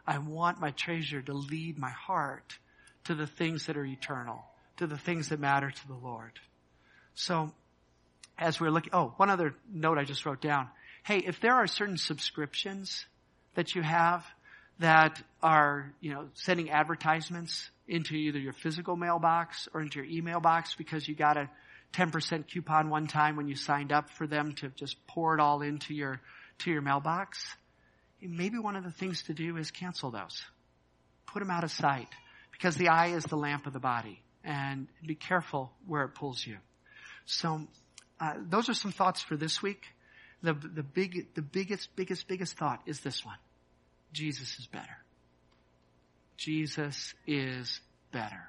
I 0.08 0.18
want 0.18 0.60
my 0.60 0.72
treasure 0.72 1.22
to 1.22 1.34
lead 1.34 1.78
my 1.78 1.92
heart 1.92 2.58
to 3.04 3.14
the 3.14 3.28
things 3.28 3.68
that 3.68 3.78
are 3.78 3.86
eternal, 3.86 4.44
to 4.78 4.88
the 4.88 4.98
things 4.98 5.30
that 5.30 5.40
matter 5.40 5.70
to 5.70 5.88
the 5.88 5.94
Lord. 5.94 6.32
So, 7.16 7.52
as 8.38 8.60
we're 8.60 8.72
looking, 8.72 8.94
oh, 8.94 9.14
one 9.18 9.30
other 9.30 9.54
note 9.72 9.98
I 9.98 10.04
just 10.04 10.26
wrote 10.26 10.42
down. 10.42 10.68
Hey, 11.04 11.18
if 11.18 11.40
there 11.40 11.56
are 11.56 11.68
certain 11.68 11.98
subscriptions 11.98 13.06
that 13.56 13.76
you 13.76 13.82
have 13.82 14.26
that 14.80 15.22
are, 15.44 15.94
you 16.00 16.12
know, 16.12 16.28
sending 16.34 16.70
advertisements 16.72 17.70
into 17.88 18.16
either 18.16 18.40
your 18.40 18.54
physical 18.54 18.96
mailbox 18.96 19.68
or 19.74 19.82
into 19.82 20.00
your 20.00 20.08
email 20.10 20.40
box 20.40 20.76
because 20.76 21.08
you 21.08 21.16
got 21.16 21.38
a 21.38 21.50
10% 21.94 22.48
coupon 22.48 22.90
one 22.90 23.08
time 23.08 23.36
when 23.36 23.48
you 23.48 23.56
signed 23.56 23.92
up 23.92 24.10
for 24.12 24.26
them 24.26 24.54
to 24.54 24.70
just 24.70 24.96
pour 25.08 25.36
it 25.36 25.42
all 25.42 25.62
into 25.62 25.94
your, 25.94 26.20
to 26.60 26.72
your 26.72 26.82
mailbox. 26.82 27.44
Maybe 28.22 28.58
one 28.60 28.76
of 28.76 28.84
the 28.84 28.92
things 28.92 29.24
to 29.24 29.34
do 29.34 29.58
is 29.58 29.72
cancel 29.72 30.12
those. 30.12 30.44
Put 31.28 31.40
them 31.40 31.52
out 31.52 31.64
of 31.64 31.72
sight 31.72 32.08
because 32.52 32.76
the 32.76 32.90
eye 32.90 33.08
is 33.08 33.24
the 33.26 33.36
lamp 33.36 33.68
of 33.68 33.74
the 33.74 33.80
body 33.80 34.22
and 34.44 34.88
be 35.06 35.16
careful 35.16 35.72
where 35.86 36.04
it 36.04 36.10
pulls 36.10 36.46
you. 36.46 36.58
So, 37.26 37.68
uh, 38.20 38.36
those 38.50 38.70
are 38.70 38.74
some 38.74 38.92
thoughts 38.92 39.22
for 39.22 39.36
this 39.36 39.62
week. 39.62 39.84
The, 40.44 40.54
the 40.54 40.84
big, 40.84 41.34
the 41.36 41.42
biggest, 41.42 41.96
biggest, 41.96 42.28
biggest 42.28 42.58
thought 42.58 42.82
is 42.86 43.02
this 43.02 43.26
one. 43.26 43.38
Jesus 44.12 44.58
is 44.60 44.68
better. 44.68 44.98
Jesus 46.38 47.14
is 47.28 47.80
better. 48.12 48.44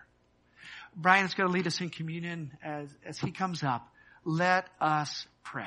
Brian 0.97 1.25
is 1.25 1.35
going 1.35 1.49
to 1.49 1.53
lead 1.53 1.67
us 1.67 1.81
in 1.81 1.91
communion 1.91 2.53
as, 2.63 2.89
as 3.05 3.19
he 3.19 3.31
comes 3.31 3.63
up. 3.63 3.87
Let 4.25 4.67
us 4.81 5.27
pray. 5.43 5.65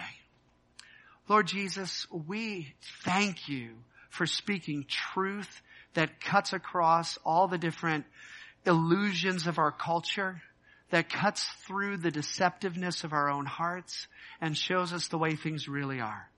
Lord 1.27 1.47
Jesus, 1.47 2.07
we 2.11 2.73
thank 3.03 3.47
you 3.49 3.71
for 4.09 4.25
speaking 4.25 4.85
truth 4.87 5.61
that 5.95 6.21
cuts 6.21 6.53
across 6.53 7.17
all 7.25 7.47
the 7.47 7.57
different 7.57 8.05
illusions 8.65 9.47
of 9.47 9.57
our 9.57 9.71
culture, 9.71 10.41
that 10.91 11.09
cuts 11.09 11.45
through 11.67 11.97
the 11.97 12.11
deceptiveness 12.11 13.03
of 13.03 13.13
our 13.13 13.29
own 13.29 13.45
hearts 13.45 14.07
and 14.41 14.57
shows 14.57 14.93
us 14.93 15.07
the 15.07 15.17
way 15.17 15.35
things 15.35 15.67
really 15.67 15.99
are. 15.99 16.29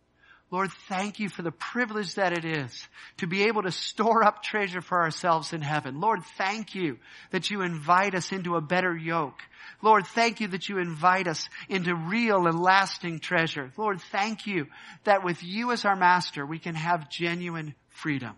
Lord, 0.49 0.69
thank 0.87 1.19
you 1.19 1.27
for 1.27 1.41
the 1.41 1.51
privilege 1.51 2.15
that 2.15 2.31
it 2.31 2.45
is 2.45 2.87
to 3.17 3.27
be 3.27 3.43
able 3.43 3.63
to 3.63 3.71
store 3.71 4.23
up 4.23 4.41
treasure 4.41 4.79
for 4.79 5.01
ourselves 5.01 5.51
in 5.51 5.61
heaven. 5.61 5.99
Lord, 5.99 6.21
thank 6.37 6.73
you 6.73 6.99
that 7.31 7.49
you 7.51 7.61
invite 7.61 8.15
us 8.15 8.31
into 8.31 8.55
a 8.55 8.61
better 8.61 8.95
yoke. 8.95 9.39
Lord, 9.81 10.07
thank 10.07 10.39
you 10.39 10.47
that 10.49 10.69
you 10.69 10.77
invite 10.77 11.27
us 11.27 11.49
into 11.67 11.93
real 11.93 12.47
and 12.47 12.61
lasting 12.61 13.19
treasure. 13.19 13.73
Lord, 13.75 13.99
thank 13.99 14.47
you 14.47 14.67
that 15.03 15.25
with 15.25 15.43
you 15.43 15.73
as 15.73 15.83
our 15.83 15.97
master, 15.97 16.45
we 16.45 16.59
can 16.59 16.75
have 16.75 17.09
genuine 17.09 17.75
freedom. 17.89 18.35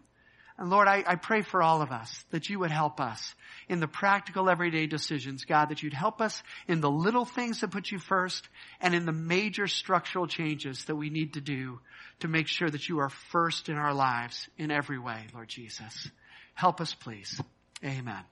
And 0.59 0.69
Lord, 0.69 0.89
I, 0.89 1.05
I 1.07 1.15
pray 1.15 1.41
for 1.41 1.63
all 1.63 1.81
of 1.81 1.93
us 1.93 2.25
that 2.31 2.49
you 2.49 2.59
would 2.59 2.69
help 2.69 2.99
us 2.99 3.33
in 3.69 3.79
the 3.79 3.87
practical 3.87 4.49
everyday 4.49 4.87
decisions, 4.87 5.45
God, 5.45 5.69
that 5.69 5.81
you'd 5.81 5.93
help 5.93 6.19
us 6.19 6.43
in 6.67 6.81
the 6.81 6.91
little 6.91 7.23
things 7.23 7.61
that 7.61 7.71
put 7.71 7.89
you 7.89 7.97
first 7.97 8.45
and 8.81 8.93
in 8.93 9.05
the 9.05 9.13
major 9.13 9.67
structural 9.67 10.27
changes 10.27 10.83
that 10.85 10.97
we 10.97 11.09
need 11.09 11.35
to 11.35 11.41
do 11.41 11.79
to 12.19 12.27
make 12.27 12.47
sure 12.47 12.69
that 12.69 12.89
you 12.89 12.99
are 12.99 13.09
first 13.31 13.69
in 13.69 13.77
our 13.77 13.93
lives 13.93 14.49
in 14.57 14.69
every 14.69 14.99
way, 14.99 15.27
Lord 15.33 15.47
Jesus. 15.47 16.09
Help 16.55 16.81
us, 16.81 16.93
please. 16.93 17.41
Amen. 17.81 18.25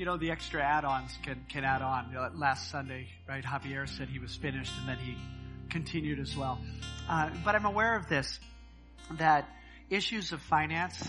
You 0.00 0.06
know, 0.06 0.16
the 0.16 0.30
extra 0.30 0.62
add-ons 0.62 1.10
can, 1.22 1.44
can 1.50 1.62
add 1.62 1.82
on. 1.82 2.06
You 2.08 2.14
know, 2.14 2.30
last 2.34 2.70
Sunday, 2.70 3.08
right, 3.28 3.44
Javier 3.44 3.86
said 3.86 4.08
he 4.08 4.18
was 4.18 4.34
finished 4.34 4.72
and 4.80 4.88
then 4.88 4.96
he 4.96 5.14
continued 5.68 6.18
as 6.20 6.34
well. 6.34 6.58
Uh, 7.06 7.28
but 7.44 7.54
I'm 7.54 7.66
aware 7.66 7.96
of 7.96 8.08
this, 8.08 8.40
that 9.18 9.46
issues 9.90 10.32
of 10.32 10.40
finance 10.40 11.06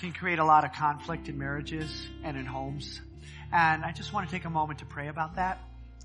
can 0.00 0.12
create 0.12 0.38
a 0.38 0.44
lot 0.44 0.64
of 0.64 0.72
conflict 0.72 1.28
in 1.28 1.36
marriages 1.36 1.90
and 2.22 2.36
in 2.36 2.46
homes. 2.46 3.00
And 3.52 3.84
I 3.84 3.90
just 3.90 4.12
want 4.12 4.28
to 4.28 4.32
take 4.32 4.44
a 4.44 4.50
moment 4.50 4.78
to 4.78 4.86
pray 4.86 5.08
about 5.08 5.34
that 5.34 5.58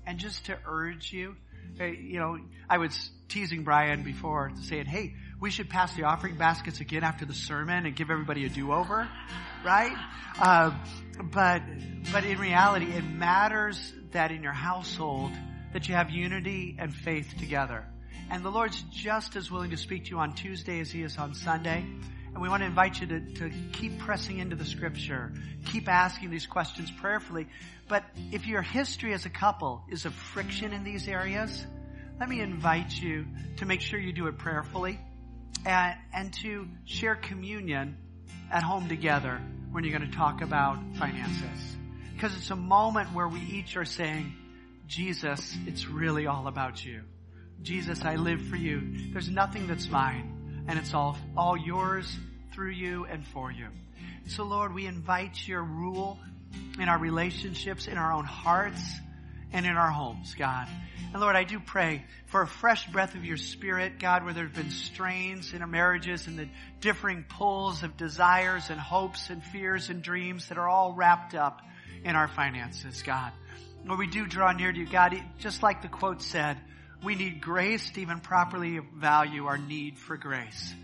and 0.04 0.18
just 0.18 0.46
to 0.46 0.58
urge 0.66 1.12
you. 1.12 1.36
You 1.78 2.18
know, 2.18 2.38
I 2.68 2.78
was 2.78 3.10
teasing 3.28 3.62
Brian 3.62 4.02
before 4.02 4.50
saying, 4.62 4.86
hey, 4.86 5.14
we 5.40 5.52
should 5.52 5.70
pass 5.70 5.94
the 5.94 6.02
offering 6.02 6.34
baskets 6.34 6.80
again 6.80 7.04
after 7.04 7.26
the 7.26 7.32
sermon 7.32 7.86
and 7.86 7.94
give 7.94 8.10
everybody 8.10 8.44
a 8.44 8.48
do-over, 8.48 9.08
right? 9.64 9.96
Uh, 10.40 10.72
but, 11.22 11.62
but 12.12 12.24
in 12.24 12.38
reality, 12.38 12.86
it 12.86 13.04
matters 13.04 13.92
that 14.12 14.30
in 14.30 14.42
your 14.42 14.52
household 14.52 15.32
that 15.72 15.88
you 15.88 15.94
have 15.94 16.10
unity 16.10 16.76
and 16.78 16.94
faith 16.94 17.34
together. 17.38 17.84
And 18.30 18.44
the 18.44 18.50
Lord's 18.50 18.82
just 18.90 19.36
as 19.36 19.50
willing 19.50 19.70
to 19.70 19.76
speak 19.76 20.04
to 20.04 20.10
you 20.10 20.18
on 20.18 20.34
Tuesday 20.34 20.80
as 20.80 20.90
He 20.90 21.02
is 21.02 21.18
on 21.18 21.34
Sunday. 21.34 21.84
And 22.32 22.42
we 22.42 22.48
want 22.48 22.62
to 22.62 22.66
invite 22.66 23.00
you 23.00 23.06
to, 23.06 23.20
to 23.34 23.50
keep 23.72 23.98
pressing 23.98 24.38
into 24.38 24.56
the 24.56 24.64
scripture, 24.64 25.32
keep 25.66 25.88
asking 25.88 26.30
these 26.30 26.46
questions 26.46 26.90
prayerfully. 26.90 27.46
But 27.88 28.04
if 28.32 28.46
your 28.46 28.62
history 28.62 29.12
as 29.12 29.26
a 29.26 29.30
couple 29.30 29.84
is 29.90 30.04
of 30.04 30.14
friction 30.14 30.72
in 30.72 30.84
these 30.84 31.06
areas, 31.06 31.64
let 32.18 32.28
me 32.28 32.40
invite 32.40 32.92
you 32.92 33.26
to 33.58 33.66
make 33.66 33.80
sure 33.80 33.98
you 33.98 34.12
do 34.12 34.26
it 34.26 34.38
prayerfully 34.38 34.98
and, 35.66 35.96
and 36.12 36.32
to 36.42 36.68
share 36.84 37.14
communion 37.14 37.96
at 38.50 38.62
home 38.62 38.88
together 38.88 39.40
when 39.74 39.82
you're 39.82 39.98
going 39.98 40.08
to 40.08 40.16
talk 40.16 40.40
about 40.40 40.78
finances. 41.00 41.76
Because 42.14 42.32
it's 42.36 42.50
a 42.50 42.56
moment 42.56 43.12
where 43.12 43.26
we 43.26 43.40
each 43.40 43.76
are 43.76 43.84
saying, 43.84 44.32
Jesus, 44.86 45.56
it's 45.66 45.88
really 45.88 46.28
all 46.28 46.46
about 46.46 46.84
you. 46.84 47.00
Jesus, 47.60 48.04
I 48.04 48.14
live 48.14 48.40
for 48.42 48.54
you. 48.54 49.10
There's 49.12 49.28
nothing 49.28 49.66
that's 49.66 49.88
mine, 49.88 50.64
and 50.68 50.78
it's 50.78 50.94
all, 50.94 51.18
all 51.36 51.56
yours 51.56 52.16
through 52.52 52.70
you 52.70 53.04
and 53.06 53.26
for 53.26 53.50
you. 53.50 53.66
So 54.28 54.44
Lord, 54.44 54.72
we 54.72 54.86
invite 54.86 55.48
your 55.48 55.64
rule 55.64 56.20
in 56.78 56.88
our 56.88 56.98
relationships, 56.98 57.88
in 57.88 57.98
our 57.98 58.12
own 58.12 58.26
hearts, 58.26 58.80
and 59.54 59.64
in 59.64 59.76
our 59.76 59.90
homes, 59.90 60.34
God. 60.34 60.68
And 61.12 61.22
Lord, 61.22 61.36
I 61.36 61.44
do 61.44 61.60
pray 61.60 62.04
for 62.26 62.42
a 62.42 62.46
fresh 62.46 62.88
breath 62.88 63.14
of 63.14 63.24
your 63.24 63.36
spirit, 63.36 64.00
God, 64.00 64.24
where 64.24 64.34
there 64.34 64.42
have 64.42 64.52
been 64.52 64.70
strains 64.70 65.54
in 65.54 65.62
our 65.62 65.68
marriages 65.68 66.26
and 66.26 66.36
the 66.36 66.48
differing 66.80 67.24
pulls 67.28 67.84
of 67.84 67.96
desires 67.96 68.68
and 68.68 68.80
hopes 68.80 69.30
and 69.30 69.42
fears 69.42 69.90
and 69.90 70.02
dreams 70.02 70.48
that 70.48 70.58
are 70.58 70.68
all 70.68 70.92
wrapped 70.92 71.36
up 71.36 71.62
in 72.02 72.16
our 72.16 72.26
finances, 72.26 73.02
God. 73.02 73.32
Lord, 73.86 74.00
we 74.00 74.08
do 74.08 74.26
draw 74.26 74.50
near 74.52 74.72
to 74.72 74.78
you, 74.78 74.86
God, 74.86 75.16
just 75.38 75.62
like 75.62 75.82
the 75.82 75.88
quote 75.88 76.20
said, 76.20 76.58
we 77.04 77.14
need 77.14 77.40
grace 77.40 77.88
to 77.90 78.00
even 78.00 78.18
properly 78.18 78.80
value 78.96 79.46
our 79.46 79.58
need 79.58 79.98
for 79.98 80.16
grace. 80.16 80.74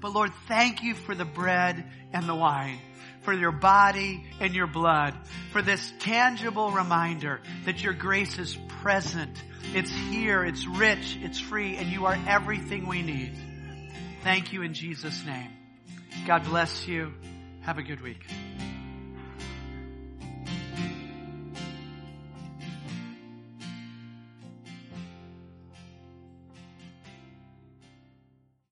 But 0.00 0.12
Lord, 0.12 0.30
thank 0.46 0.84
you 0.84 0.94
for 0.94 1.16
the 1.16 1.24
bread 1.24 1.84
and 2.12 2.28
the 2.28 2.34
wine, 2.36 2.78
for 3.22 3.32
your 3.32 3.52
body 3.52 4.24
and 4.40 4.54
your 4.54 4.66
blood, 4.66 5.14
for 5.52 5.62
this 5.62 5.92
tangible 6.00 6.70
reminder 6.70 7.40
that 7.64 7.82
your 7.82 7.92
grace 7.92 8.38
is 8.38 8.56
present. 8.80 9.42
It's 9.74 9.90
here, 9.90 10.44
it's 10.44 10.66
rich, 10.66 11.18
it's 11.22 11.40
free, 11.40 11.76
and 11.76 11.88
you 11.88 12.06
are 12.06 12.18
everything 12.26 12.86
we 12.86 13.02
need. 13.02 13.32
Thank 14.22 14.52
you 14.52 14.62
in 14.62 14.74
Jesus' 14.74 15.24
name. 15.24 15.50
God 16.26 16.44
bless 16.44 16.86
you. 16.86 17.12
Have 17.62 17.78
a 17.78 17.82
good 17.82 18.00
week. 18.00 18.26